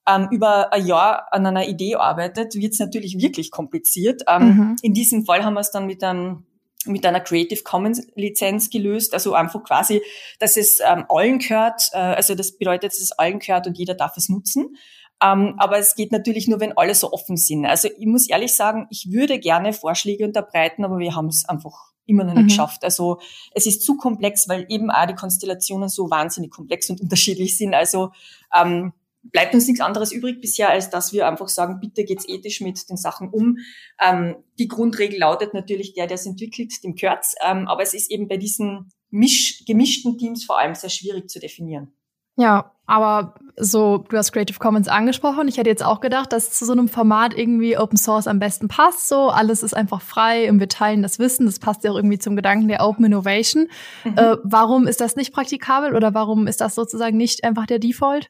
[0.08, 4.24] ähm, über ein Jahr an einer Idee arbeitet, wird es natürlich wirklich kompliziert.
[4.28, 4.76] Ähm, mhm.
[4.82, 6.46] In diesem Fall haben wir es dann mit einem
[6.86, 10.02] mit einer Creative Commons Lizenz gelöst, also einfach quasi,
[10.40, 13.94] dass es ähm, allen gehört, äh, also das bedeutet, dass es allen gehört und jeder
[13.94, 14.78] darf es nutzen.
[15.22, 17.66] Ähm, aber es geht natürlich nur, wenn alle so offen sind.
[17.66, 21.92] Also ich muss ehrlich sagen, ich würde gerne Vorschläge unterbreiten, aber wir haben es einfach
[22.06, 22.48] immer noch nicht mhm.
[22.48, 22.84] geschafft.
[22.84, 23.20] Also
[23.54, 27.74] es ist zu komplex, weil eben auch die Konstellationen so wahnsinnig komplex und unterschiedlich sind.
[27.74, 28.12] Also
[28.56, 28.94] ähm,
[29.32, 32.90] bleibt uns nichts anderes übrig bisher, als dass wir einfach sagen, bitte geht's ethisch mit
[32.90, 33.58] den Sachen um.
[34.00, 37.36] Ähm, die Grundregel lautet natürlich, der, der es entwickelt, dem gehört's.
[37.46, 41.40] Ähm, aber es ist eben bei diesen misch gemischten Teams vor allem sehr schwierig zu
[41.40, 41.94] definieren.
[42.40, 45.48] Ja, aber so, du hast Creative Commons angesprochen.
[45.48, 48.68] Ich hätte jetzt auch gedacht, dass zu so einem Format irgendwie Open Source am besten
[48.68, 49.08] passt.
[49.08, 51.48] So, alles ist einfach frei und wir teilen das Wissen.
[51.48, 53.68] Das passt ja auch irgendwie zum Gedanken der Open Innovation.
[54.06, 54.18] Mhm.
[54.18, 58.30] Äh, warum ist das nicht praktikabel oder warum ist das sozusagen nicht einfach der Default?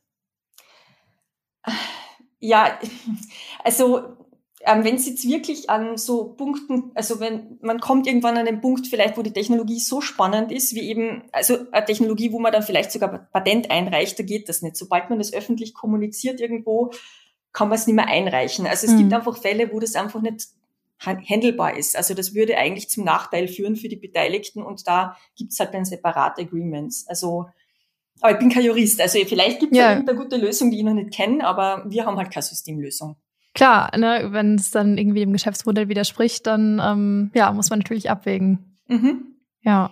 [2.39, 2.79] Ja,
[3.63, 4.17] also
[4.61, 8.59] ähm, wenn es jetzt wirklich an so Punkten, also wenn man kommt irgendwann an den
[8.59, 12.51] Punkt vielleicht, wo die Technologie so spannend ist, wie eben, also eine Technologie, wo man
[12.51, 14.75] dann vielleicht sogar Patent einreicht, da geht das nicht.
[14.75, 16.91] Sobald man das öffentlich kommuniziert irgendwo,
[17.53, 18.67] kann man es nicht mehr einreichen.
[18.67, 18.97] Also es mhm.
[18.97, 20.47] gibt einfach Fälle, wo das einfach nicht
[20.99, 21.95] handelbar ist.
[21.95, 25.85] Also das würde eigentlich zum Nachteil führen für die Beteiligten und da gibt's halt dann
[25.85, 27.07] separate Agreements.
[27.07, 27.45] Also
[28.21, 29.01] aber ich bin kein Jurist.
[29.01, 29.91] Also vielleicht gibt es ja.
[29.91, 33.15] irgendeine gute Lösung, die ich noch nicht kenne, aber wir haben halt keine Systemlösung.
[33.53, 38.09] Klar, ne, wenn es dann irgendwie dem Geschäftsmodell widerspricht, dann ähm, ja, muss man natürlich
[38.09, 38.77] abwägen.
[38.87, 39.35] Mhm.
[39.61, 39.91] Ja.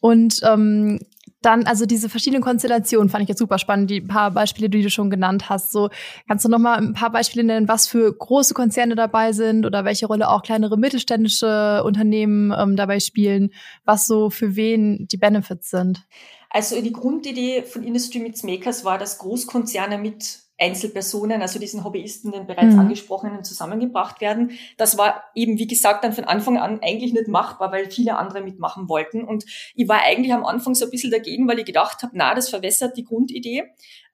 [0.00, 1.00] Und ähm,
[1.42, 4.90] dann, also diese verschiedenen Konstellationen fand ich jetzt super spannend, die paar Beispiele, die du
[4.90, 5.72] schon genannt hast.
[5.72, 5.88] So,
[6.26, 9.84] kannst du noch mal ein paar Beispiele nennen, was für große Konzerne dabei sind oder
[9.84, 13.50] welche Rolle auch kleinere mittelständische Unternehmen ähm, dabei spielen,
[13.84, 16.04] was so für wen die Benefits sind?
[16.50, 22.32] Also die Grundidee von Industry Meets Makers war, dass Großkonzerne mit Einzelpersonen, also diesen Hobbyisten,
[22.32, 22.80] den bereits mhm.
[22.80, 24.52] angesprochenen, zusammengebracht werden.
[24.76, 28.40] Das war eben, wie gesagt, dann von Anfang an eigentlich nicht machbar, weil viele andere
[28.42, 29.22] mitmachen wollten.
[29.22, 29.44] Und
[29.76, 32.48] ich war eigentlich am Anfang so ein bisschen dagegen, weil ich gedacht habe, na, das
[32.48, 33.64] verwässert die Grundidee.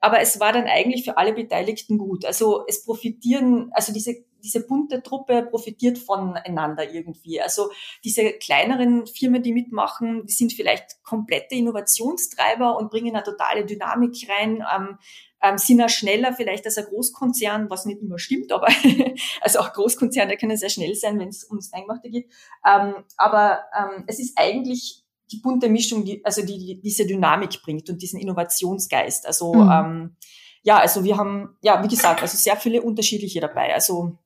[0.01, 2.27] Aber es war dann eigentlich für alle Beteiligten gut.
[2.27, 7.40] Also es profitieren, also diese diese bunte Truppe profitiert voneinander irgendwie.
[7.40, 7.70] Also
[8.04, 14.28] diese kleineren Firmen, die mitmachen, die sind vielleicht komplette Innovationstreiber und bringen eine totale Dynamik
[14.28, 14.62] rein.
[14.74, 14.98] Ähm,
[15.42, 18.68] ähm, sind auch schneller vielleicht als ein Großkonzern, was nicht immer stimmt, aber
[19.42, 22.30] also auch Großkonzerne können sehr schnell sein, wenn es ums Eingemachte geht.
[22.66, 27.61] Ähm, aber ähm, es ist eigentlich die bunte Mischung, die, also die, die diese Dynamik
[27.62, 29.26] bringt und diesen Innovationsgeist.
[29.26, 29.70] Also mhm.
[29.70, 30.16] ähm,
[30.62, 33.74] ja, also wir haben, ja, wie gesagt, also sehr viele unterschiedliche dabei.
[33.74, 34.18] Also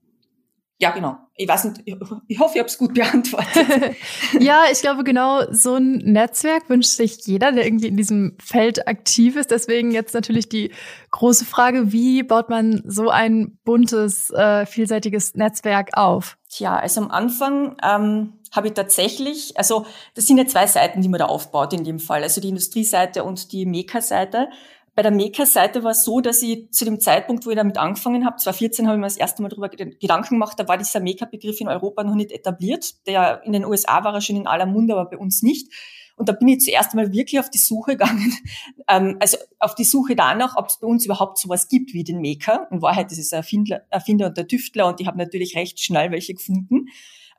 [0.80, 1.16] ja, genau.
[1.34, 3.96] Ich weiß nicht, ich hoffe, ich habe es gut beantwortet.
[4.40, 8.86] ja, ich glaube, genau so ein Netzwerk wünscht sich jeder, der irgendwie in diesem Feld
[8.86, 9.50] aktiv ist.
[9.50, 10.70] Deswegen jetzt natürlich die
[11.10, 16.38] große Frage, wie baut man so ein buntes, äh, vielseitiges Netzwerk auf?
[16.48, 21.08] Tja, also am Anfang ähm, habe ich tatsächlich, also das sind ja zwei Seiten, die
[21.08, 24.48] man da aufbaut in dem Fall, also die Industrieseite und die Meka-Seite.
[24.98, 28.26] Bei der Maker-Seite war es so, dass ich zu dem Zeitpunkt, wo ich damit angefangen
[28.26, 31.60] habe, 2014 habe ich mir das erste Mal darüber Gedanken gemacht, da war dieser Maker-Begriff
[31.60, 33.06] in Europa noch nicht etabliert.
[33.06, 35.72] Der in den USA war er schon in aller Munde, aber bei uns nicht.
[36.16, 38.34] Und da bin ich zuerst einmal wirklich auf die Suche gegangen,
[38.88, 42.20] ähm, also auf die Suche danach, ob es bei uns überhaupt sowas gibt wie den
[42.20, 42.66] Maker.
[42.72, 45.78] In Wahrheit ist es ein Erfinder, Erfinder und der Tüftler und ich habe natürlich recht
[45.78, 46.86] schnell welche gefunden.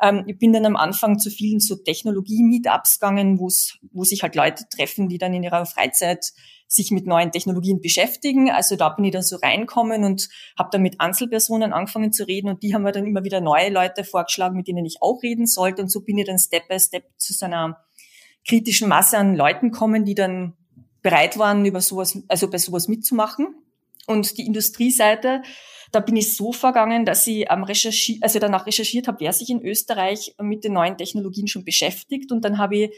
[0.02, 4.66] Ähm, ich bin dann am Anfang zu vielen so Technologie-Meetups gegangen, wo sich halt Leute
[4.70, 6.32] treffen, die dann in ihrer Freizeit
[6.72, 8.52] sich mit neuen Technologien beschäftigen.
[8.52, 12.48] Also da bin ich dann so reinkommen und habe dann mit Einzelpersonen angefangen zu reden
[12.48, 15.48] und die haben mir dann immer wieder neue Leute vorgeschlagen, mit denen ich auch reden
[15.48, 15.82] sollte.
[15.82, 17.84] Und so bin ich dann Step by Step zu so einer
[18.48, 20.54] kritischen Masse an Leuten kommen, die dann
[21.02, 23.48] bereit waren, über sowas, also bei sowas mitzumachen.
[24.06, 25.42] Und die Industrieseite,
[25.92, 29.50] da bin ich so vergangen, dass ich ähm, recherchiert, also danach recherchiert habe, wer sich
[29.50, 32.32] in Österreich mit den neuen Technologien schon beschäftigt.
[32.32, 32.92] Und dann habe ich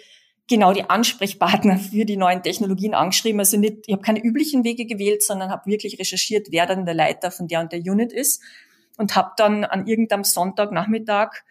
[0.48, 3.40] genau die Ansprechpartner für die neuen Technologien angeschrieben.
[3.40, 6.96] Also nicht, ich habe keine üblichen Wege gewählt, sondern habe wirklich recherchiert, wer dann der
[6.96, 8.42] Leiter von der und der Unit ist
[8.98, 11.44] und habe dann an irgendeinem Sonntagnachmittag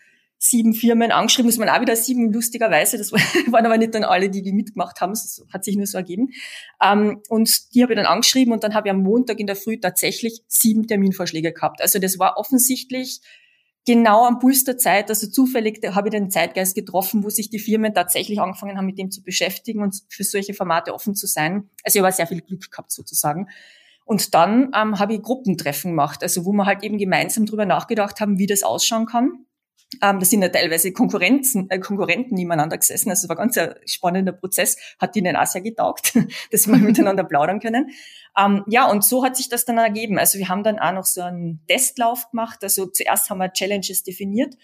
[0.42, 4.30] sieben Firmen angeschrieben, muss man auch wieder sieben, lustigerweise, das waren aber nicht dann alle,
[4.30, 6.30] die die mitgemacht haben, das hat sich nur so ergeben.
[6.82, 9.54] Ähm, und die habe ich dann angeschrieben und dann habe ich am Montag in der
[9.54, 11.82] Früh tatsächlich sieben Terminvorschläge gehabt.
[11.82, 13.20] Also das war offensichtlich
[13.84, 17.58] genau am Puls der Zeit, also zufällig habe ich den Zeitgeist getroffen, wo sich die
[17.58, 21.68] Firmen tatsächlich angefangen haben, mit dem zu beschäftigen und für solche Formate offen zu sein.
[21.84, 23.46] Also ich habe sehr viel Glück gehabt sozusagen.
[24.06, 28.20] Und dann ähm, habe ich Gruppentreffen gemacht, also wo wir halt eben gemeinsam drüber nachgedacht
[28.20, 29.44] haben, wie das ausschauen kann.
[30.02, 33.10] Ähm, das sind ja teilweise Konkurrenzen, äh, Konkurrenten nebeneinander gesessen.
[33.10, 36.12] Also es war ganz ein spannender Prozess, hat ihnen auch sehr getaugt,
[36.52, 37.90] dass wir miteinander plaudern können.
[38.38, 40.18] Ähm, ja, und so hat sich das dann ergeben.
[40.18, 42.62] Also wir haben dann auch noch so einen Testlauf gemacht.
[42.62, 44.54] Also zuerst haben wir Challenges definiert.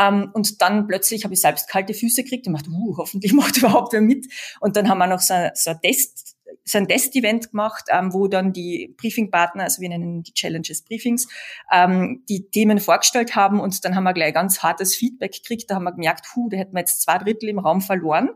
[0.00, 3.32] Um, ähm, und dann plötzlich habe ich selbst kalte Füße gekriegt und dachte, uh, hoffentlich
[3.34, 4.26] macht überhaupt wer mit.
[4.60, 8.28] Und dann haben wir noch so, so ein Test, so ein Test-Event gemacht, ähm, wo
[8.28, 11.28] dann die Briefing-Partner, also wir nennen die Challenges Briefings,
[11.72, 15.70] ähm, die Themen vorgestellt haben und dann haben wir gleich ganz hartes Feedback gekriegt.
[15.70, 18.30] Da haben wir gemerkt, hu, da hätten wir jetzt zwei Drittel im Raum verloren,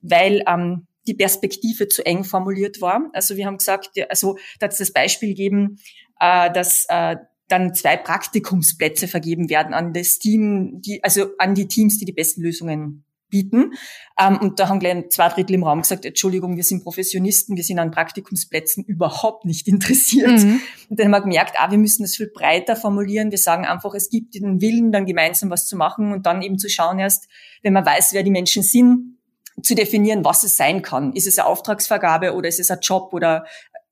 [0.00, 3.08] weil ähm, die Perspektive zu eng formuliert war.
[3.12, 5.78] Also wir haben gesagt, also da hat das Beispiel gegeben,
[6.20, 7.16] äh, dass äh,
[7.48, 12.12] dann zwei Praktikumsplätze vergeben werden an das Team, die, also an die Teams, die die
[12.12, 13.72] besten Lösungen bieten.
[14.18, 17.64] Ähm, und da haben gleich zwei Drittel im Raum gesagt, Entschuldigung, wir sind Professionisten, wir
[17.64, 20.42] sind an Praktikumsplätzen überhaupt nicht interessiert.
[20.42, 20.60] Mhm.
[20.88, 23.30] Und dann haben wir gemerkt, ah, wir müssen das viel breiter formulieren.
[23.30, 26.58] Wir sagen einfach, es gibt den Willen, dann gemeinsam was zu machen und dann eben
[26.58, 27.28] zu schauen erst,
[27.62, 29.16] wenn man weiß, wer die Menschen sind,
[29.62, 31.14] zu definieren, was es sein kann.
[31.14, 33.46] Ist es eine Auftragsvergabe oder ist es ein Job oder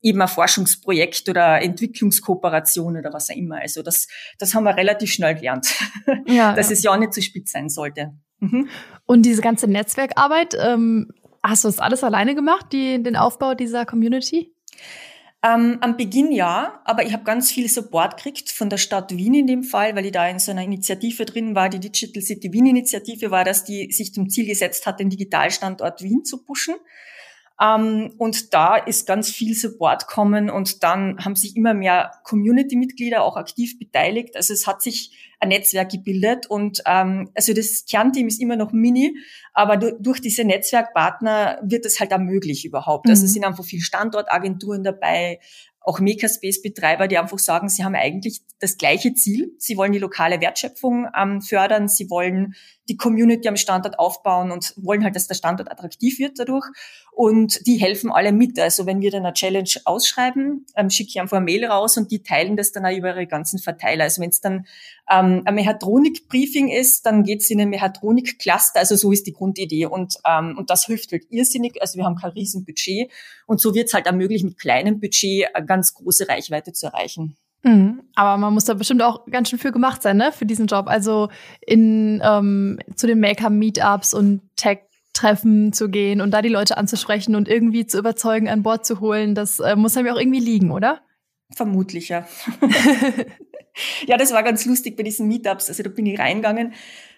[0.05, 3.61] eben ein Forschungsprojekt oder Entwicklungskooperation oder was auch immer.
[3.61, 4.07] Also das,
[4.39, 5.75] das haben wir relativ schnell gelernt,
[6.27, 6.75] ja, dass ja.
[6.75, 8.13] es ja nicht zu spitz sein sollte.
[8.45, 8.69] Mhm.
[9.07, 11.11] Und diese ganze Netzwerkarbeit, ähm,
[11.43, 14.55] hast du das alles alleine gemacht, die, den Aufbau dieser Community?
[15.45, 19.35] Ähm, am Beginn ja, aber ich habe ganz viel Support gekriegt von der Stadt Wien
[19.35, 22.51] in dem Fall, weil ich da in so einer Initiative drin war, die Digital City
[22.51, 26.77] Wien Initiative war, dass die sich zum Ziel gesetzt hat, den Digitalstandort Wien zu pushen.
[27.61, 33.23] Ähm, und da ist ganz viel Support kommen und dann haben sich immer mehr Community-Mitglieder
[33.23, 34.35] auch aktiv beteiligt.
[34.37, 38.73] Also es hat sich ein Netzwerk gebildet und ähm, also das Kernteam ist immer noch
[38.73, 39.17] mini,
[39.53, 43.09] aber durch, durch diese Netzwerkpartner wird es halt auch möglich überhaupt.
[43.09, 43.27] Also mhm.
[43.27, 45.39] es sind einfach viele Standortagenturen dabei,
[45.85, 49.55] auch Makerspace-Betreiber, die einfach sagen, sie haben eigentlich das gleiche Ziel.
[49.59, 52.55] Sie wollen die lokale Wertschöpfung ähm, fördern, sie wollen
[52.89, 56.67] die Community am Standort aufbauen und wollen halt, dass der Standort attraktiv wird dadurch.
[57.13, 58.59] Und die helfen alle mit.
[58.59, 62.11] Also wenn wir dann eine Challenge ausschreiben, ähm, schicke ich einfach eine Mail raus und
[62.11, 64.05] die teilen das dann auch über ihre ganzen Verteiler.
[64.05, 64.67] Also wenn es dann
[65.11, 68.81] ähm, ein Mechatronik-Briefing ist, dann geht es in ein Mechatronik-Cluster.
[68.81, 69.87] Also so ist die Grundidee.
[69.87, 71.81] Und, ähm, und das hilft halt irrsinnig.
[71.81, 73.11] Also wir haben kein Riesenbudget.
[73.47, 77.37] Und so wird es halt ermöglicht, mit kleinem Budget eine ganz große Reichweite zu erreichen.
[77.65, 78.03] Mhm.
[78.15, 80.87] Aber man muss da bestimmt auch ganz schön für gemacht sein, ne, für diesen Job.
[80.87, 81.31] Also
[81.67, 87.49] in ähm, zu den Maker-Meetups und Tech-Treffen zu gehen und da die Leute anzusprechen und
[87.49, 90.71] irgendwie zu überzeugen, an Bord zu holen, das äh, muss einem ja auch irgendwie liegen,
[90.71, 91.01] oder?
[91.55, 92.27] Vermutlich, ja.
[94.07, 95.69] ja, das war ganz lustig bei diesen Meetups.
[95.69, 96.75] Also da bin ich reingegangen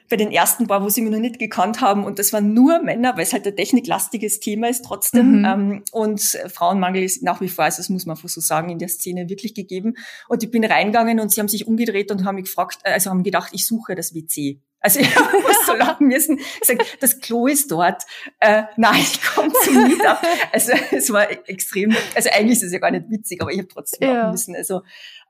[0.08, 2.04] bei den ersten paar, wo sie mich noch nicht gekannt haben.
[2.04, 5.40] Und das waren nur Männer, weil es halt ein techniklastiges Thema ist trotzdem.
[5.40, 5.44] Mhm.
[5.44, 6.20] Ähm, und
[6.52, 9.54] Frauenmangel ist nach wie vor, also das muss man so sagen, in der Szene wirklich
[9.54, 9.94] gegeben.
[10.28, 13.10] Und ich bin reingegangen und sie haben sich umgedreht und haben mich gefragt, äh, also
[13.10, 14.60] haben gedacht, ich suche das WC.
[14.86, 16.38] Also ich muss so lachen müssen.
[16.60, 18.04] Gesagt, das Klo ist dort.
[18.38, 20.18] Äh, nein, ich komme zum Meetup.
[20.52, 23.66] Also es war extrem, also eigentlich ist es ja gar nicht witzig, aber ich habe
[23.66, 24.14] trotzdem ja.
[24.14, 24.54] lachen müssen.
[24.54, 24.82] Also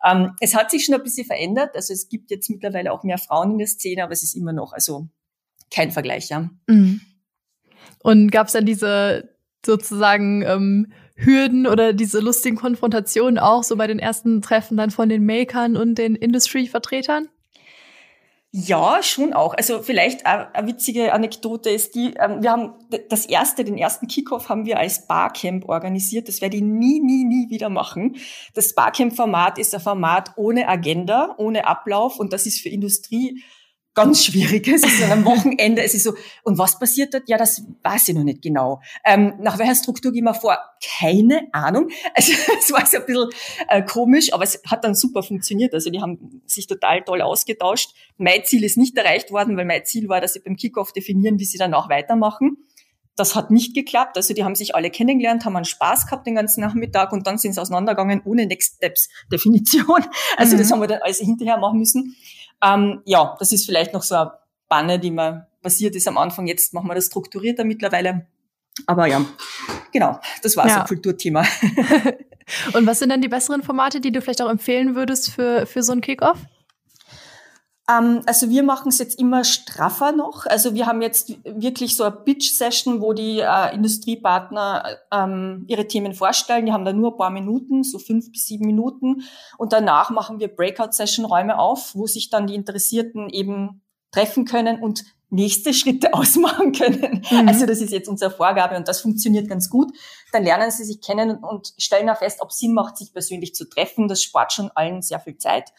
[0.05, 1.75] ähm, es hat sich schon ein bisschen verändert.
[1.75, 4.53] Also es gibt jetzt mittlerweile auch mehr Frauen in der Szene, aber es ist immer
[4.53, 5.09] noch, also
[5.71, 6.51] kein Vergleich, ja.
[6.66, 7.01] Mhm.
[8.01, 13.87] Und gab es dann diese sozusagen ähm, Hürden oder diese lustigen Konfrontationen auch so bei
[13.87, 17.31] den ersten Treffen dann von den Makern und den Industry-Vertretern?
[18.52, 19.54] Ja, schon auch.
[19.54, 22.72] Also vielleicht eine, witzige Anekdote ist die, ähm, wir haben
[23.11, 26.28] das erste, den ersten Kickoff haben wir als Barcamp organisiert.
[26.28, 28.16] Das werde ich nie, nie, nie wieder machen.
[28.54, 33.42] Das Barcamp-Format ist ein Format ohne Agenda, ohne Ablauf und das ist für Industrie
[33.96, 34.68] ganz schwierig.
[34.68, 37.28] Es ist dann am Wochenende, es ist so, und was passiert dort?
[37.28, 38.80] Ja, das weiß ich noch nicht genau.
[39.04, 40.59] Ähm, nach welcher Struktur gehen wir vor?
[40.98, 41.88] Keine Ahnung.
[42.14, 43.28] Also es war so ein bisschen
[43.68, 45.74] äh, komisch, aber es hat dann super funktioniert.
[45.74, 47.90] Also die haben sich total toll ausgetauscht.
[48.16, 51.38] Mein Ziel ist nicht erreicht worden, weil mein Ziel war, dass sie beim Kickoff definieren,
[51.38, 52.59] wie sie dann auch weitermachen.
[53.16, 54.16] Das hat nicht geklappt.
[54.16, 57.38] Also die haben sich alle kennengelernt, haben einen Spaß gehabt den ganzen Nachmittag und dann
[57.38, 60.04] sind sie auseinandergegangen ohne Next Steps Definition.
[60.37, 60.59] Also mhm.
[60.59, 62.14] das haben wir dann alles hinterher machen müssen.
[62.62, 64.33] Ähm, ja, das ist vielleicht noch so eine
[64.69, 66.47] Banne, die mir passiert ist am Anfang.
[66.47, 68.27] Jetzt machen wir das strukturierter mittlerweile.
[68.87, 69.25] Aber ja,
[69.92, 70.75] genau, das war ja.
[70.75, 71.45] so ein Kulturthema.
[72.75, 75.83] Und was sind dann die besseren Formate, die du vielleicht auch empfehlen würdest für, für
[75.83, 76.38] so ein Kickoff?
[77.88, 80.46] Ähm, also wir machen es jetzt immer straffer noch.
[80.46, 86.14] Also wir haben jetzt wirklich so eine Pitch-Session, wo die äh, Industriepartner ähm, ihre Themen
[86.14, 86.66] vorstellen.
[86.66, 89.22] Die haben da nur ein paar Minuten, so fünf bis sieben Minuten.
[89.57, 95.05] Und danach machen wir Breakout-Session-Räume auf, wo sich dann die Interessierten eben treffen können und
[95.31, 97.25] nächste Schritte ausmachen können.
[97.31, 97.49] Mhm.
[97.49, 99.92] Also das ist jetzt unsere Vorgabe und das funktioniert ganz gut.
[100.33, 103.55] Dann lernen sie sich kennen und stellen auch fest, ob es Sinn macht, sich persönlich
[103.55, 104.09] zu treffen.
[104.09, 105.72] Das spart schon allen sehr viel Zeit.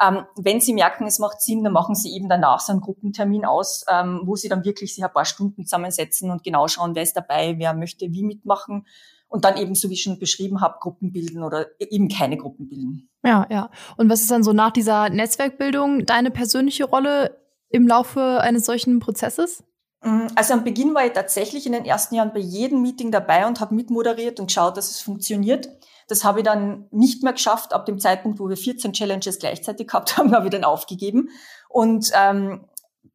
[0.00, 3.44] Ähm, wenn Sie merken, es macht Sinn, dann machen Sie eben danach so einen Gruppentermin
[3.44, 7.02] aus, ähm, wo Sie dann wirklich sich ein paar Stunden zusammensetzen und genau schauen, wer
[7.02, 8.86] ist dabei, wer möchte wie mitmachen
[9.34, 12.68] und dann eben, so wie ich schon beschrieben habe, Gruppen bilden oder eben keine Gruppen
[12.68, 13.10] bilden.
[13.24, 13.70] Ja, ja.
[13.96, 19.00] Und was ist dann so nach dieser Netzwerkbildung deine persönliche Rolle im Laufe eines solchen
[19.00, 19.64] Prozesses?
[20.02, 23.46] Mm, also am Beginn war ich tatsächlich in den ersten Jahren bei jedem Meeting dabei
[23.46, 25.68] und habe mitmoderiert und geschaut, dass es funktioniert.
[26.08, 27.72] Das habe ich dann nicht mehr geschafft.
[27.72, 31.30] Ab dem Zeitpunkt, wo wir 14 Challenges gleichzeitig gehabt haben, habe ich dann aufgegeben
[31.68, 32.66] und ähm,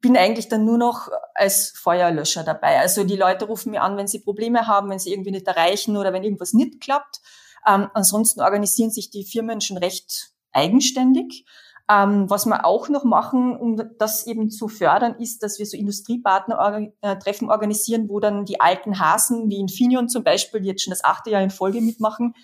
[0.02, 2.80] bin eigentlich dann nur noch als Feuerlöscher dabei.
[2.80, 5.97] Also die Leute rufen mir an, wenn sie Probleme haben, wenn sie irgendwie nicht erreichen
[5.97, 7.19] oder wenn irgendwas nicht klappt.
[7.67, 11.45] Ähm, ansonsten organisieren sich die Firmen schon recht eigenständig.
[11.91, 15.75] Ähm, was wir auch noch machen, um das eben zu fördern, ist, dass wir so
[15.75, 20.91] Industriepartner-Treffen äh, organisieren, wo dann die alten Hasen, wie Infineon zum Beispiel, die jetzt schon
[20.91, 22.36] das achte Jahr in Folge mitmachen,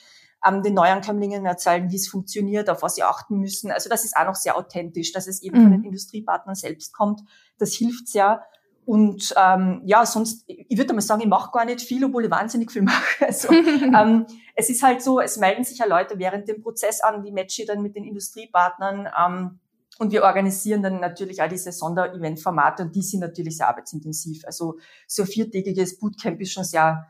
[0.47, 3.71] ähm, den Neuankömmlingen erzählen, wie es funktioniert, auf was sie achten müssen.
[3.71, 5.63] Also das ist auch noch sehr authentisch, dass es eben mhm.
[5.63, 7.21] von den Industriepartnern selbst kommt.
[7.58, 8.43] Das hilft sehr.
[8.86, 12.31] Und ähm, ja, sonst, ich würde mal sagen, ich mache gar nicht viel, obwohl ich
[12.31, 13.03] wahnsinnig viel mache.
[13.25, 17.23] Also, ähm, es ist halt so, es melden sich ja Leute während dem Prozess an,
[17.23, 19.10] die matche dann mit den Industriepartnern.
[19.19, 19.60] Ähm,
[19.97, 24.43] und wir organisieren dann natürlich auch diese Sonderevent-Formate und die sind natürlich sehr arbeitsintensiv.
[24.45, 24.77] Also
[25.08, 27.08] so ein viertägiges Bootcamp ist schon sehr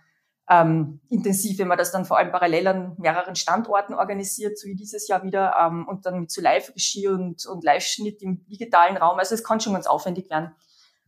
[0.50, 4.76] ähm, intensiv, wenn man das dann vor allem parallel an mehreren Standorten organisiert, so wie
[4.76, 9.18] dieses Jahr wieder, ähm, und dann mit so Live-Regie und, und Live-Schnitt im digitalen Raum.
[9.18, 10.52] Also es kann schon ganz aufwendig werden.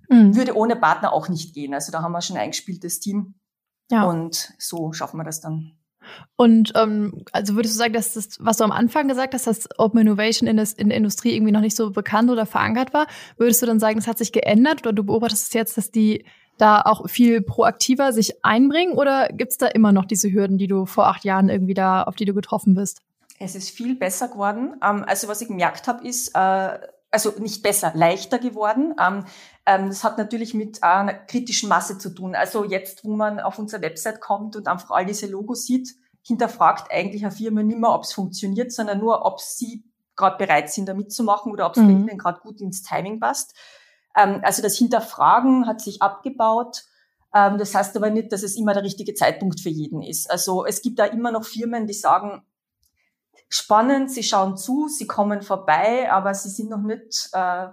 [0.09, 0.35] Mhm.
[0.35, 1.73] Würde ohne Partner auch nicht gehen.
[1.73, 3.35] Also da haben wir schon ein eingespieltes Team.
[3.91, 4.03] Ja.
[4.03, 5.77] Und so schaffen wir das dann.
[6.35, 9.67] Und ähm, also würdest du sagen, dass das, was du am Anfang gesagt hast, dass
[9.77, 13.07] Open Innovation in, das, in der Industrie irgendwie noch nicht so bekannt oder verankert war,
[13.37, 16.25] würdest du dann sagen, das hat sich geändert oder du beobachtest jetzt, dass die
[16.57, 20.85] da auch viel proaktiver sich einbringen oder gibt's da immer noch diese Hürden, die du
[20.85, 23.01] vor acht Jahren irgendwie da, auf die du getroffen bist?
[23.39, 24.75] Es ist viel besser geworden.
[24.83, 26.79] Ähm, also was ich gemerkt habe, ist, äh,
[27.11, 28.95] also nicht besser, leichter geworden.
[28.99, 29.25] Ähm,
[29.65, 32.35] ähm, das hat natürlich mit einer kritischen Masse zu tun.
[32.35, 36.91] Also jetzt, wo man auf unsere Website kommt und einfach all diese Logos sieht, hinterfragt
[36.91, 39.83] eigentlich eine Firma nicht mehr, ob es funktioniert, sondern nur, ob sie
[40.15, 41.87] gerade bereit sind, da mitzumachen oder ob es mhm.
[41.87, 43.55] bei ihnen gerade gut ins Timing passt.
[44.17, 46.83] Ähm, also das Hinterfragen hat sich abgebaut.
[47.33, 50.29] Ähm, das heißt aber nicht, dass es immer der richtige Zeitpunkt für jeden ist.
[50.29, 52.41] Also es gibt da immer noch Firmen, die sagen,
[53.49, 57.67] spannend, sie schauen zu, sie kommen vorbei, aber sie sind noch nicht äh,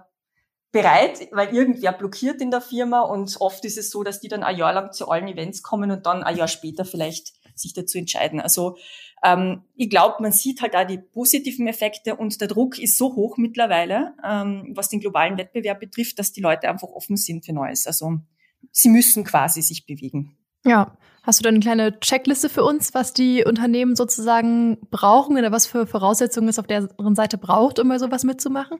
[0.71, 4.43] bereit, weil irgendwer blockiert in der Firma und oft ist es so, dass die dann
[4.43, 7.97] ein Jahr lang zu allen Events kommen und dann ein Jahr später vielleicht sich dazu
[7.97, 8.41] entscheiden.
[8.41, 8.77] Also
[9.25, 13.15] ähm, ich glaube, man sieht halt auch die positiven Effekte und der Druck ist so
[13.15, 17.51] hoch mittlerweile, ähm, was den globalen Wettbewerb betrifft, dass die Leute einfach offen sind für
[17.51, 17.87] Neues.
[17.87, 18.19] Also
[18.71, 20.37] sie müssen quasi sich bewegen.
[20.63, 20.95] Ja.
[21.23, 25.65] Hast du da eine kleine Checkliste für uns, was die Unternehmen sozusagen brauchen oder was
[25.65, 28.77] für Voraussetzungen es auf deren Seite braucht, um mal sowas mitzumachen?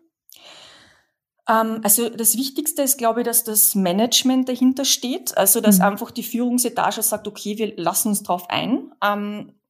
[1.50, 5.36] Ähm, also das Wichtigste ist, glaube ich, dass das Management dahinter steht.
[5.36, 5.86] Also dass mhm.
[5.86, 8.92] einfach die Führungsetage sagt, okay, wir lassen uns drauf ein.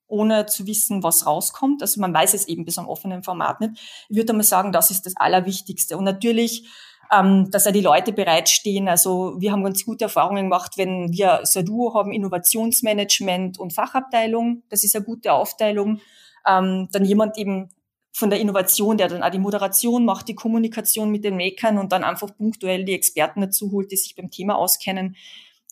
[0.07, 1.81] Ohne zu wissen, was rauskommt.
[1.81, 4.05] Also man weiß es eben bis am offenen Format nicht.
[4.09, 5.97] Ich würde mal sagen, das ist das Allerwichtigste.
[5.97, 6.69] Und natürlich
[7.11, 8.87] ähm, dass auch die Leute bereitstehen.
[8.87, 13.73] Also wir haben ganz gute Erfahrungen gemacht, wenn wir so ein Duo haben, Innovationsmanagement und
[13.73, 14.63] Fachabteilung.
[14.69, 16.01] Das ist eine gute Aufteilung.
[16.47, 17.69] Ähm, dann jemand eben
[18.11, 21.91] von der Innovation, der dann auch die Moderation macht, die Kommunikation mit den Makern und
[21.91, 25.15] dann einfach punktuell die Experten dazu holt, die sich beim Thema auskennen.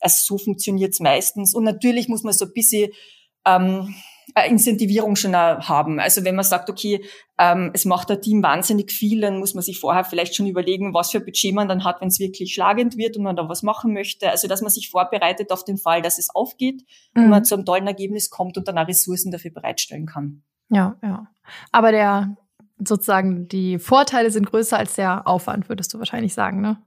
[0.02, 1.56] Also so funktioniert's meistens.
[1.56, 2.92] Und natürlich muss man so ein bisschen
[3.46, 3.96] ähm,
[4.36, 6.00] eine Incentivierung schon haben.
[6.00, 7.04] Also wenn man sagt, okay,
[7.38, 10.94] ähm, es macht ein Team wahnsinnig viel, dann muss man sich vorher vielleicht schon überlegen,
[10.94, 13.50] was für ein Budget man dann hat, wenn es wirklich schlagend wird und man da
[13.50, 14.30] was machen möchte.
[14.30, 17.24] Also dass man sich vorbereitet auf den Fall, dass es aufgeht mhm.
[17.24, 20.44] und man zu einem tollen Ergebnis kommt und dann auch Ressourcen dafür bereitstellen kann.
[20.70, 21.28] Ja, ja.
[21.72, 22.36] Aber der
[22.80, 26.78] sozusagen die Vorteile sind größer als der Aufwand, würdest du wahrscheinlich sagen, ne?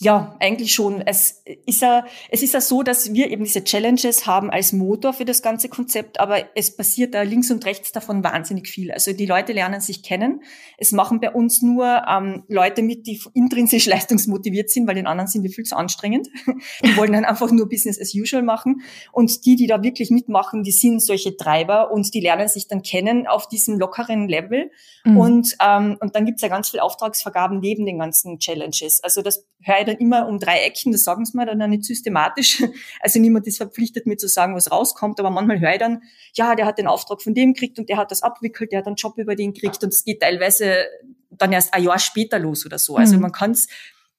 [0.00, 1.02] Ja, eigentlich schon.
[1.02, 5.12] Es ist ja, es ist ja so, dass wir eben diese Challenges haben als Motor
[5.12, 8.90] für das ganze Konzept, aber es passiert da links und rechts davon wahnsinnig viel.
[8.90, 10.42] Also die Leute lernen sich kennen.
[10.78, 15.28] Es machen bei uns nur ähm, Leute mit, die intrinsisch leistungsmotiviert sind, weil den anderen
[15.28, 16.28] sind wir viel zu anstrengend.
[16.84, 18.82] Die wollen dann einfach nur Business as usual machen.
[19.12, 22.82] Und die, die da wirklich mitmachen, die sind solche Treiber und die lernen sich dann
[22.82, 24.70] kennen auf diesem lockeren Level.
[25.04, 25.16] Mhm.
[25.16, 29.00] Und, ähm, und dann gibt's ja ganz viel Auftragsvergaben neben den ganzen Challenges.
[29.02, 31.66] Also das höre ich dann immer um drei Ecken, das sagen sie mir dann auch
[31.66, 32.62] nicht systematisch.
[33.00, 36.02] Also niemand ist verpflichtet, mir zu sagen, was rauskommt, aber manchmal höre ich dann,
[36.34, 38.86] ja, der hat den Auftrag von dem gekriegt und der hat das abwickelt, der hat
[38.86, 40.86] einen Job über den gekriegt und es geht teilweise
[41.30, 42.96] dann erst ein Jahr später los oder so.
[42.96, 43.22] Also mhm.
[43.22, 43.68] man kann's,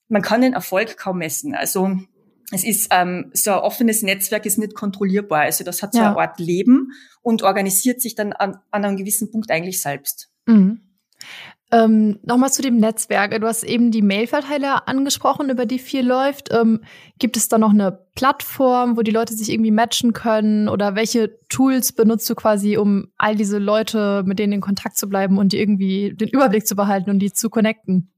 [0.08, 1.56] man kann den Erfolg kaum messen.
[1.56, 1.98] Also
[2.52, 5.42] es ist ähm, so ein offenes Netzwerk ist nicht kontrollierbar.
[5.42, 6.10] Also das hat so ja.
[6.10, 6.92] eine Art Leben
[7.22, 10.30] und organisiert sich dann an, an einem gewissen Punkt eigentlich selbst.
[10.46, 10.82] Mhm.
[11.72, 13.40] Ähm, Nochmal zu dem Netzwerk.
[13.40, 16.54] Du hast eben die Mailverteiler angesprochen, über die viel läuft.
[16.54, 16.82] Ähm,
[17.18, 20.70] gibt es da noch eine Plattform, wo die Leute sich irgendwie matchen können?
[20.70, 25.10] Oder welche Tools benutzt du quasi, um all diese Leute, mit denen in Kontakt zu
[25.10, 28.12] bleiben und die irgendwie den Überblick zu behalten und die zu connecten?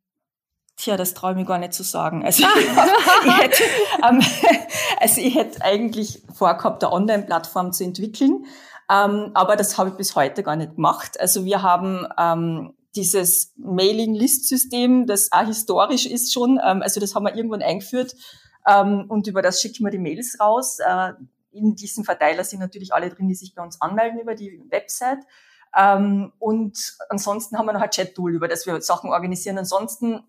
[0.76, 2.24] Tja, das traue ich mir gar nicht zu sagen.
[2.26, 2.44] Also
[3.26, 3.64] ich, hätte,
[4.08, 4.22] ähm,
[5.00, 8.46] also ich hätte eigentlich vorgehabt, eine Online-Plattform zu entwickeln.
[8.90, 11.20] Ähm, aber das habe ich bis heute gar nicht gemacht.
[11.20, 17.26] Also wir haben ähm, dieses Mailing-List-System, das auch historisch ist schon, ähm, also das haben
[17.26, 18.16] wir irgendwann eingeführt
[18.68, 20.80] ähm, und über das schicken wir die Mails raus.
[20.80, 21.14] Äh,
[21.52, 25.20] in diesem Verteiler sind natürlich alle drin, die sich bei uns anmelden über die Website.
[25.76, 29.58] Ähm, und ansonsten haben wir noch ein Chat-Tool, über das wir Sachen organisieren.
[29.58, 30.24] Ansonsten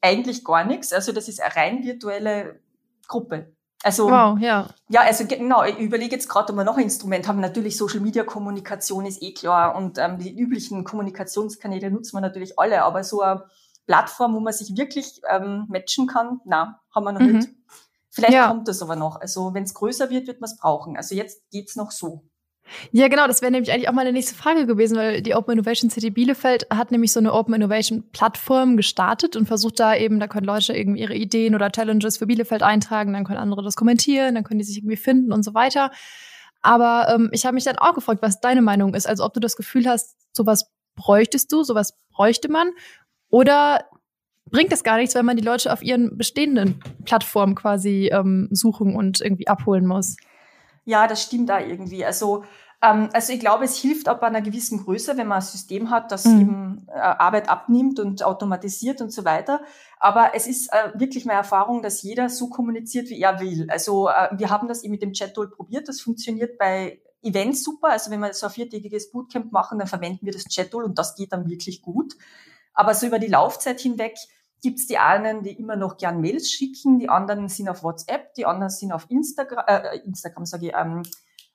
[0.00, 0.92] eigentlich gar nichts.
[0.92, 2.60] Also das ist eine rein virtuelle
[3.08, 3.52] Gruppe.
[3.82, 4.68] Also, wow, ja.
[4.88, 7.40] Ja, also genau, ich überlege jetzt gerade, ob wir noch ein Instrument haben.
[7.40, 12.58] Natürlich Social Media Kommunikation ist eh klar und ähm, die üblichen Kommunikationskanäle nutzen wir natürlich
[12.58, 13.44] alle, aber so eine
[13.86, 17.38] Plattform, wo man sich wirklich ähm, matchen kann, na, haben wir noch mhm.
[17.38, 17.48] nicht.
[18.10, 18.48] Vielleicht ja.
[18.48, 19.20] kommt das aber noch.
[19.20, 20.96] Also wenn es größer wird, wird man es brauchen.
[20.96, 22.24] Also jetzt geht's noch so.
[22.92, 25.90] Ja, genau, das wäre nämlich eigentlich auch meine nächste Frage gewesen, weil die Open Innovation
[25.90, 30.28] City Bielefeld hat nämlich so eine Open Innovation Plattform gestartet und versucht da eben, da
[30.28, 34.34] können Leute irgendwie ihre Ideen oder Challenges für Bielefeld eintragen, dann können andere das kommentieren,
[34.34, 35.90] dann können die sich irgendwie finden und so weiter.
[36.62, 39.40] Aber ähm, ich habe mich dann auch gefragt, was deine Meinung ist, also ob du
[39.40, 42.70] das Gefühl hast, sowas bräuchtest du, sowas bräuchte man
[43.30, 43.84] oder
[44.50, 48.96] bringt das gar nichts, wenn man die Leute auf ihren bestehenden Plattformen quasi ähm, suchen
[48.96, 50.16] und irgendwie abholen muss.
[50.84, 52.04] Ja, das stimmt da irgendwie.
[52.04, 52.44] Also,
[52.82, 56.10] ähm, also ich glaube, es hilft ab einer gewissen Größe, wenn man ein System hat,
[56.10, 56.40] das mhm.
[56.40, 59.60] eben äh, Arbeit abnimmt und automatisiert und so weiter.
[59.98, 63.66] Aber es ist äh, wirklich meine Erfahrung, dass jeder so kommuniziert, wie er will.
[63.70, 65.88] Also äh, wir haben das eben mit dem Chat-Tool probiert.
[65.88, 67.88] Das funktioniert bei Events super.
[67.88, 71.14] Also wenn wir so ein viertägiges Bootcamp machen, dann verwenden wir das Chat-Tool und das
[71.14, 72.14] geht dann wirklich gut.
[72.72, 74.16] Aber so über die Laufzeit hinweg
[74.60, 78.46] gibt's die einen, die immer noch gern Mails schicken, die anderen sind auf WhatsApp, die
[78.46, 81.02] anderen sind auf Instagram, äh, Instagram sage ich, ähm,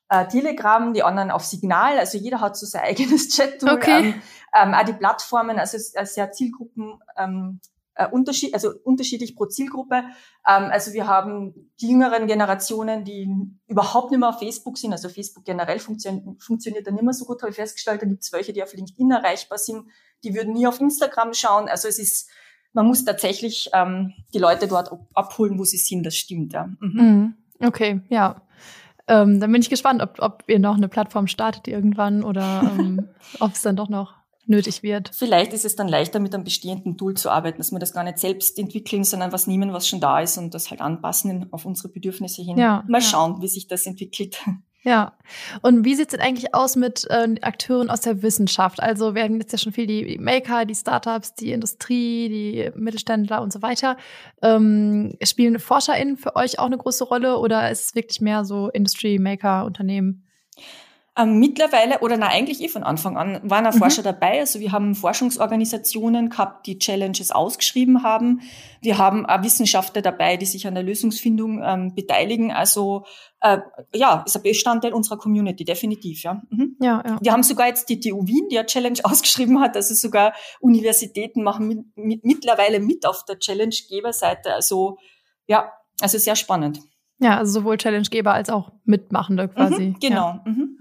[0.08, 1.98] äh, Telegram, die anderen auf Signal.
[1.98, 3.70] Also jeder hat so sein eigenes Chat-Tool.
[3.70, 3.98] Okay.
[3.98, 4.22] Ähm,
[4.54, 7.60] ähm, auch die Plattformen, also sehr Zielgruppen, ähm,
[7.96, 10.04] äh, unterschied, also unterschiedlich pro Zielgruppe.
[10.46, 13.28] Ähm, also wir haben die jüngeren Generationen, die
[13.66, 14.92] überhaupt nicht mehr auf Facebook sind.
[14.92, 18.02] Also Facebook generell funktio funktioniert dann nicht mehr so gut, habe ich festgestellt.
[18.02, 19.88] Da gibt es welche, die auf LinkedIn erreichbar sind.
[20.24, 21.68] Die würden nie auf Instagram schauen.
[21.68, 22.30] Also es ist
[22.76, 26.68] man muss tatsächlich ähm, die Leute dort abholen, wo sie sind, das stimmt, ja.
[26.78, 26.92] Mhm.
[26.94, 27.34] mhm.
[27.58, 28.42] Okay, ja.
[29.08, 33.08] Ähm, dann bin ich gespannt, ob, ob ihr noch eine Plattform startet irgendwann oder ähm,
[33.40, 34.14] ob es dann doch noch
[34.44, 35.10] nötig wird.
[35.14, 38.04] Vielleicht ist es dann leichter, mit einem bestehenden Tool zu arbeiten, dass wir das gar
[38.04, 41.64] nicht selbst entwickeln, sondern was nehmen, was schon da ist und das halt anpassen auf
[41.64, 42.58] unsere Bedürfnisse hin.
[42.58, 43.06] Ja, Mal ja.
[43.06, 44.38] schauen, wie sich das entwickelt.
[44.86, 45.14] Ja.
[45.62, 48.80] Und wie sieht es denn eigentlich aus mit äh, Akteuren aus der Wissenschaft?
[48.80, 53.42] Also wir haben jetzt ja schon viel die Maker, die Startups, die Industrie, die Mittelständler
[53.42, 53.96] und so weiter.
[54.42, 58.68] Ähm, spielen ForscherInnen für euch auch eine große Rolle oder ist es wirklich mehr so
[58.68, 60.25] Industry-Maker-Unternehmen?
[61.18, 63.78] Ähm, mittlerweile, oder na eigentlich eh von Anfang an, waren auch mhm.
[63.78, 64.40] Forscher dabei.
[64.40, 68.42] Also wir haben Forschungsorganisationen gehabt, die Challenges ausgeschrieben haben.
[68.82, 72.52] Wir haben auch Wissenschaftler dabei, die sich an der Lösungsfindung ähm, beteiligen.
[72.52, 73.06] Also
[73.40, 73.58] äh,
[73.94, 76.42] ja, ist ein Bestandteil unserer Community, definitiv, ja.
[76.50, 76.76] Mhm.
[76.80, 77.18] ja, ja.
[77.20, 79.74] Wir haben sogar jetzt die TU Wien, die eine Challenge ausgeschrieben hat.
[79.74, 84.52] Also sogar Universitäten machen mit, mit, mittlerweile mit auf der Challenge-Geberseite.
[84.52, 84.98] Also
[85.46, 86.80] ja, also sehr spannend.
[87.18, 89.88] Ja, also sowohl Challenge-Geber als auch Mitmachende quasi.
[89.88, 90.16] Mhm, genau.
[90.16, 90.42] Ja.
[90.44, 90.78] Mhm.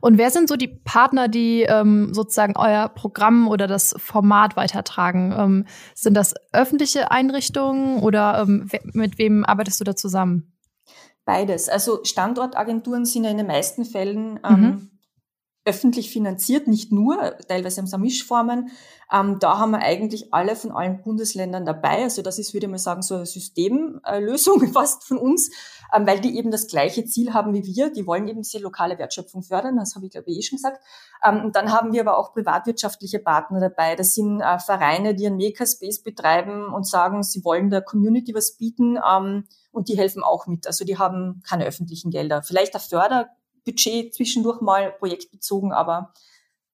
[0.00, 5.34] Und wer sind so die Partner, die ähm, sozusagen euer Programm oder das Format weitertragen?
[5.36, 10.52] Ähm, sind das öffentliche Einrichtungen oder ähm, mit wem arbeitest du da zusammen?
[11.24, 11.68] Beides.
[11.68, 14.90] Also Standortagenturen sind ja in den meisten Fällen ähm, mhm
[15.68, 18.70] öffentlich finanziert, nicht nur, teilweise haben sie Mischformen.
[19.12, 22.02] Ähm, da haben wir eigentlich alle von allen Bundesländern dabei.
[22.04, 25.50] Also das ist, würde ich mal sagen, so eine Systemlösung fast von uns,
[25.94, 27.90] ähm, weil die eben das gleiche Ziel haben wie wir.
[27.90, 30.80] Die wollen eben diese lokale Wertschöpfung fördern, das habe ich glaube ich eh schon gesagt.
[31.22, 33.94] Ähm, und dann haben wir aber auch privatwirtschaftliche Partner dabei.
[33.94, 38.56] Das sind äh, Vereine, die einen Makerspace betreiben und sagen, sie wollen der Community was
[38.56, 40.66] bieten ähm, und die helfen auch mit.
[40.66, 42.42] Also die haben keine öffentlichen Gelder.
[42.42, 43.28] Vielleicht der Förder
[43.68, 46.12] Budget zwischendurch mal projektbezogen, aber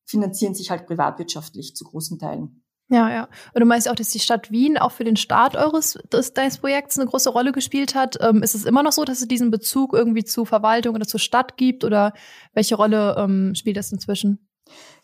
[0.07, 2.64] finanzieren sich halt privatwirtschaftlich zu großen Teilen.
[2.88, 3.28] Ja, ja.
[3.55, 6.59] Und du meinst auch, dass die Stadt Wien auch für den Start eures des, deines
[6.59, 8.18] Projekts eine große Rolle gespielt hat.
[8.20, 11.20] Ähm, ist es immer noch so, dass es diesen Bezug irgendwie zu Verwaltung oder zur
[11.20, 12.12] Stadt gibt oder
[12.53, 14.51] welche Rolle ähm, spielt das inzwischen?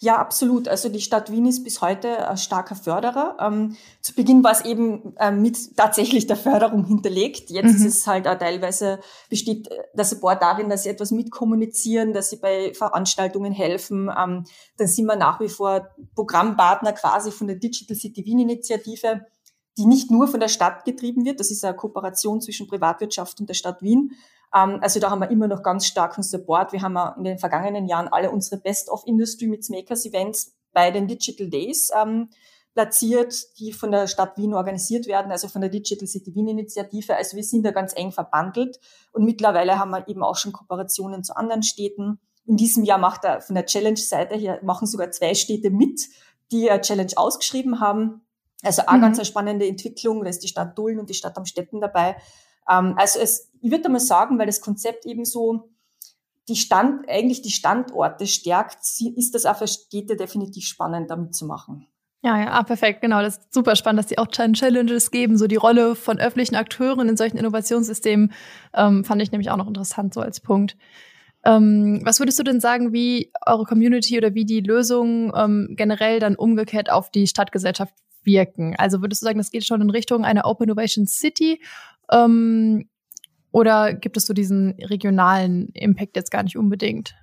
[0.02, 0.66] Ja, absolut.
[0.66, 3.36] Also die Stadt Wien ist bis heute ein starker Förderer.
[3.38, 7.50] Ähm, zu Beginn war es eben äh, mit tatsächlich der Förderung hinterlegt.
[7.50, 7.86] Jetzt mhm.
[7.86, 12.38] ist es halt auch teilweise, besteht der Support darin, dass sie etwas mitkommunizieren, dass sie
[12.38, 14.08] bei Veranstaltungen helfen.
[14.08, 14.46] Ähm,
[14.78, 19.26] dann sind wir nach wie vor Programmpartner quasi von der Digital City Wien Initiative,
[19.76, 21.40] die nicht nur von der Stadt getrieben wird.
[21.40, 24.12] Das ist eine Kooperation zwischen Privatwirtschaft und der Stadt Wien,
[24.50, 26.72] also da haben wir immer noch ganz starken Support.
[26.72, 30.90] Wir haben in den vergangenen Jahren alle unsere Best of Industry mit Makers Events bei
[30.90, 32.30] den Digital Days ähm,
[32.74, 37.16] platziert, die von der Stadt Wien organisiert werden, also von der Digital City Wien Initiative.
[37.16, 38.78] Also wir sind da ganz eng verbandelt
[39.12, 42.20] und mittlerweile haben wir eben auch schon Kooperationen zu anderen Städten.
[42.46, 46.08] In diesem Jahr macht er von der Challenge-Seite her machen sogar zwei Städte mit,
[46.52, 48.22] die eine Challenge ausgeschrieben haben.
[48.62, 49.02] Also auch mhm.
[49.02, 50.22] ganz eine spannende Entwicklung.
[50.22, 52.16] Da ist die Stadt Dullen und die Stadt Amstetten dabei.
[52.70, 55.70] Ähm, also es, ich würde mal sagen, weil das Konzept eben so
[56.48, 58.78] die Stand, eigentlich die Standorte stärkt,
[59.16, 61.86] ist das auch für Städte definitiv spannend, damit zu machen.
[62.22, 63.22] Ja, ja, ah, perfekt, genau.
[63.22, 65.38] Das ist super spannend, dass die auch Challenges geben.
[65.38, 68.32] So die Rolle von öffentlichen Akteuren in solchen Innovationssystemen
[68.74, 70.76] ähm, fand ich nämlich auch noch interessant, so als Punkt.
[71.44, 76.20] Ähm, was würdest du denn sagen, wie eure Community oder wie die Lösungen ähm, generell
[76.20, 78.74] dann umgekehrt auf die Stadtgesellschaft wirken?
[78.76, 81.62] Also würdest du sagen, das geht schon in Richtung einer Open Innovation City
[82.10, 82.88] ähm,
[83.52, 87.14] oder gibt es so diesen regionalen Impact jetzt gar nicht unbedingt?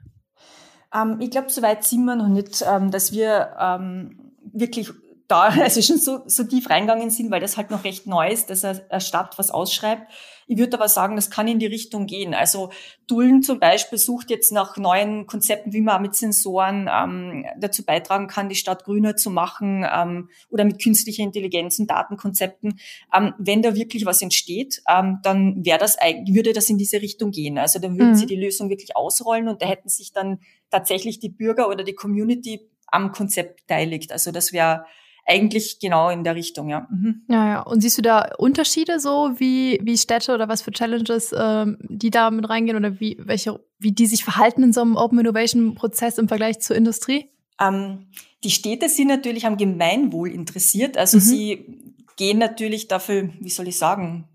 [0.94, 4.92] Ähm, ich glaube, soweit sind wir noch nicht, ähm, dass wir ähm, wirklich
[5.28, 8.50] da, also schon so, so tief reingegangen sind, weil das halt noch recht neu ist,
[8.50, 10.12] dass eine Stadt was ausschreibt.
[10.48, 12.34] Ich würde aber sagen, das kann in die Richtung gehen.
[12.34, 12.72] Also
[13.06, 18.28] Dullen zum Beispiel sucht jetzt nach neuen Konzepten, wie man mit Sensoren ähm, dazu beitragen
[18.28, 22.80] kann, die Stadt grüner zu machen ähm, oder mit künstlicher Intelligenz und Datenkonzepten.
[23.14, 27.32] Ähm, wenn da wirklich was entsteht, ähm, dann wäre das würde das in diese Richtung
[27.32, 27.58] gehen.
[27.58, 28.16] Also dann würden mhm.
[28.16, 30.40] sie die Lösung wirklich ausrollen und da hätten sich dann
[30.70, 34.14] tatsächlich die Bürger oder die Community am Konzept beteiligt.
[34.14, 34.86] Also das wäre
[35.28, 36.88] eigentlich genau in der Richtung, ja.
[36.90, 37.24] Mhm.
[37.28, 37.62] Ja, ja.
[37.62, 42.10] Und siehst du da Unterschiede so, wie, wie Städte oder was für Challenges, ähm, die
[42.10, 45.76] da mit reingehen oder wie, welche, wie die sich verhalten in so einem Open Innovation
[45.76, 47.30] Prozess im Vergleich zur Industrie?
[47.60, 48.08] Ähm,
[48.44, 50.98] die Städte sind natürlich am Gemeinwohl interessiert.
[50.98, 51.22] Also mhm.
[51.22, 54.30] sie gehen natürlich dafür, wie soll ich sagen,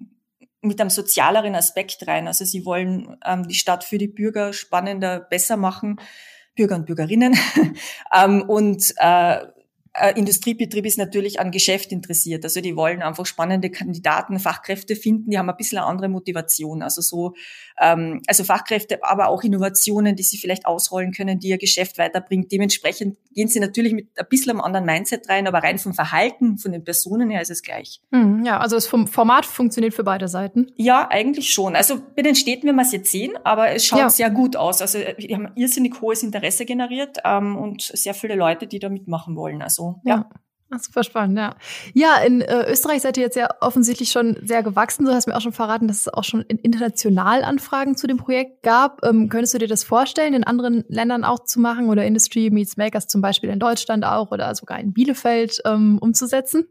[0.60, 2.26] mit einem sozialeren Aspekt rein.
[2.26, 5.98] Also sie wollen ähm, die Stadt für die Bürger spannender, besser machen,
[6.54, 7.34] Bürger und Bürgerinnen.
[8.14, 9.38] ähm, und äh,
[9.94, 12.44] äh, Industriebetrieb ist natürlich an Geschäft interessiert.
[12.44, 16.82] Also die wollen einfach spannende Kandidaten, Fachkräfte finden, die haben ein bisschen eine andere Motivation.
[16.82, 17.34] Also so,
[17.80, 22.50] ähm, also Fachkräfte, aber auch Innovationen, die sie vielleicht ausrollen können, die ihr Geschäft weiterbringt.
[22.50, 26.58] Dementsprechend gehen sie natürlich mit ein bisschen einem anderen Mindset rein, aber rein vom Verhalten,
[26.58, 28.00] von den Personen her ist es gleich.
[28.12, 30.68] Hm, ja, also das Format funktioniert für beide Seiten.
[30.76, 31.76] Ja, eigentlich schon.
[31.76, 34.10] Also bei den Städten werden wir es jetzt sehen, aber es schaut ja.
[34.10, 34.80] sehr gut aus.
[34.80, 39.36] Also wir haben irrsinnig hohes Interesse generiert ähm, und sehr viele Leute, die da mitmachen
[39.36, 39.60] wollen.
[39.62, 40.00] Also so.
[40.04, 40.16] Ja.
[40.16, 40.30] ja.
[40.80, 41.54] Super spannend, ja.
[41.92, 45.04] Ja, in äh, Österreich seid ihr jetzt ja offensichtlich schon sehr gewachsen.
[45.04, 48.62] Du hast mir auch schon verraten, dass es auch schon international Anfragen zu dem Projekt
[48.62, 49.04] gab.
[49.04, 52.78] Ähm, könntest du dir das vorstellen, in anderen Ländern auch zu machen oder Industry Meets
[52.78, 56.66] Makers zum Beispiel in Deutschland auch oder sogar in Bielefeld ähm, umzusetzen?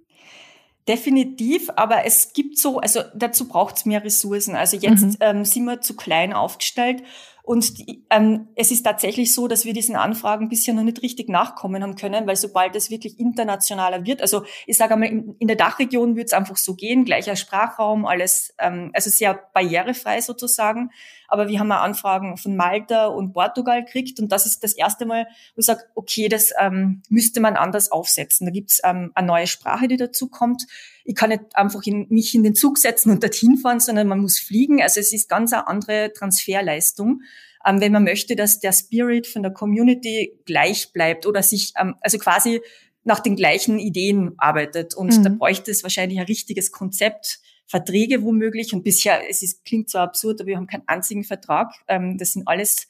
[0.88, 4.56] Definitiv, aber es gibt so, also dazu braucht es mehr Ressourcen.
[4.56, 5.16] Also jetzt mhm.
[5.20, 7.04] ähm, sind wir zu klein aufgestellt
[7.44, 11.30] und die, ähm, es ist tatsächlich so, dass wir diesen Anfragen bisher noch nicht richtig
[11.30, 15.48] nachkommen haben können, weil sobald es wirklich internationaler wird, also ich sage einmal, in, in
[15.48, 20.92] der Dachregion wird es einfach so gehen, gleicher Sprachraum, alles, ähm, also sehr barrierefrei sozusagen.
[21.32, 25.06] Aber wir haben auch Anfragen von Malta und Portugal gekriegt und das ist das erste
[25.06, 28.46] Mal, wo ich sage, okay, das ähm, müsste man anders aufsetzen.
[28.46, 30.68] Da gibt's ähm, eine neue Sprache, die dazu kommt.
[31.06, 34.20] Ich kann nicht einfach in, mich in den Zug setzen und dorthin fahren, sondern man
[34.20, 34.82] muss fliegen.
[34.82, 37.22] Also es ist ganz eine andere Transferleistung.
[37.66, 41.96] Ähm, wenn man möchte, dass der Spirit von der Community gleich bleibt oder sich, ähm,
[42.02, 42.60] also quasi
[43.04, 44.96] nach den gleichen Ideen arbeitet.
[44.96, 45.24] Und mhm.
[45.24, 47.40] da bräuchte es wahrscheinlich ein richtiges Konzept,
[47.72, 48.74] Verträge womöglich.
[48.74, 51.74] Und bisher, es ist, klingt so absurd, aber wir haben keinen einzigen Vertrag.
[51.88, 52.88] Ähm, das sind alles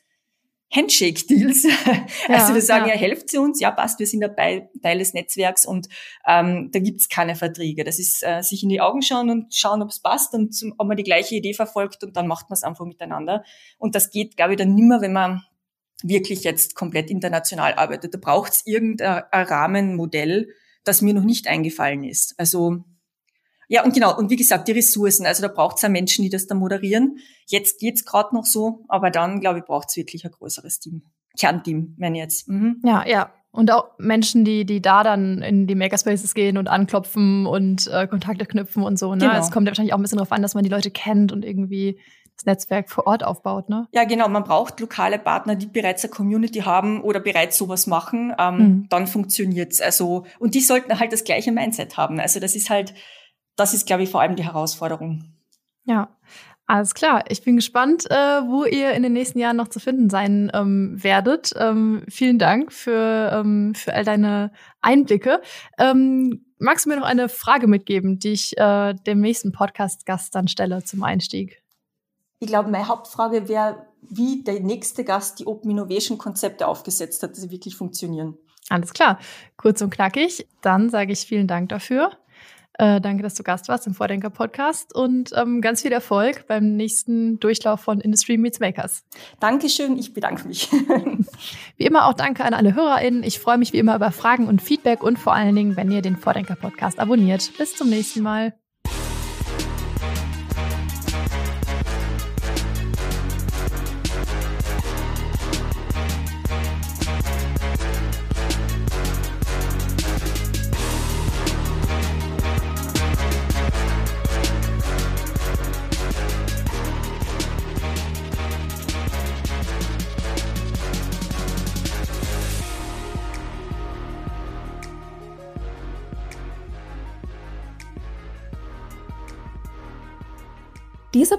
[0.73, 1.67] Handshake-Deals.
[2.27, 2.93] Ja, also wir sagen, ja.
[2.93, 5.87] ja, helft sie uns, ja passt, wir sind dabei, Teil des Netzwerks und
[6.25, 7.83] ähm, da gibt's keine Verträge.
[7.83, 10.73] Das ist äh, sich in die Augen schauen und schauen, ob es passt und zum,
[10.77, 13.43] ob man die gleiche Idee verfolgt und dann macht man es einfach miteinander.
[13.77, 15.43] Und das geht, glaube ich, dann nimmer, wenn man
[16.03, 18.13] wirklich jetzt komplett international arbeitet.
[18.13, 20.49] Da braucht's irgendein Rahmenmodell,
[20.83, 22.35] das mir noch nicht eingefallen ist.
[22.37, 22.83] Also
[23.71, 25.25] ja, und genau, und wie gesagt, die Ressourcen.
[25.25, 27.19] Also da braucht es ja Menschen, die das da moderieren.
[27.47, 31.03] Jetzt geht's gerade noch so, aber dann, glaube ich, braucht es wirklich ein größeres Team.
[31.39, 32.49] Kernteam, wenn jetzt.
[32.49, 32.81] Mhm.
[32.83, 33.31] Ja, ja.
[33.51, 38.07] Und auch Menschen, die, die da dann in die Makerspaces gehen und anklopfen und äh,
[38.07, 39.15] Kontakte knüpfen und so.
[39.15, 39.27] Ne?
[39.27, 39.39] Genau.
[39.39, 41.45] Es kommt ja wahrscheinlich auch ein bisschen darauf an, dass man die Leute kennt und
[41.45, 41.97] irgendwie
[42.35, 43.87] das Netzwerk vor Ort aufbaut, ne?
[43.93, 44.27] Ja, genau.
[44.27, 48.33] Man braucht lokale Partner, die bereits eine Community haben oder bereits sowas machen.
[48.37, 48.87] Ähm, mhm.
[48.89, 49.79] Dann funktioniert's.
[49.79, 52.19] Also und die sollten halt das gleiche Mindset haben.
[52.19, 52.93] Also das ist halt
[53.61, 55.23] das ist, glaube ich, vor allem die Herausforderung.
[55.85, 56.09] Ja,
[56.65, 57.25] alles klar.
[57.29, 60.95] Ich bin gespannt, äh, wo ihr in den nächsten Jahren noch zu finden sein ähm,
[61.03, 61.53] werdet.
[61.57, 64.51] Ähm, vielen Dank für, ähm, für all deine
[64.81, 65.41] Einblicke.
[65.77, 70.47] Ähm, magst du mir noch eine Frage mitgeben, die ich äh, dem nächsten Podcast-Gast dann
[70.47, 71.61] stelle zum Einstieg?
[72.39, 77.31] Ich glaube, meine Hauptfrage wäre, wie der nächste Gast die Open Innovation Konzepte aufgesetzt hat,
[77.31, 78.37] dass sie wirklich funktionieren.
[78.69, 79.19] Alles klar.
[79.57, 80.47] Kurz und knackig.
[80.61, 82.11] Dann sage ich vielen Dank dafür.
[82.73, 87.39] Äh, danke, dass du Gast warst im Vordenker-Podcast und ähm, ganz viel Erfolg beim nächsten
[87.39, 89.03] Durchlauf von Industry Meets Makers.
[89.39, 90.69] Dankeschön, ich bedanke mich.
[91.77, 93.23] wie immer auch danke an alle HörerInnen.
[93.23, 96.01] Ich freue mich wie immer über Fragen und Feedback und vor allen Dingen, wenn ihr
[96.01, 97.51] den Vordenker-Podcast abonniert.
[97.57, 98.60] Bis zum nächsten Mal.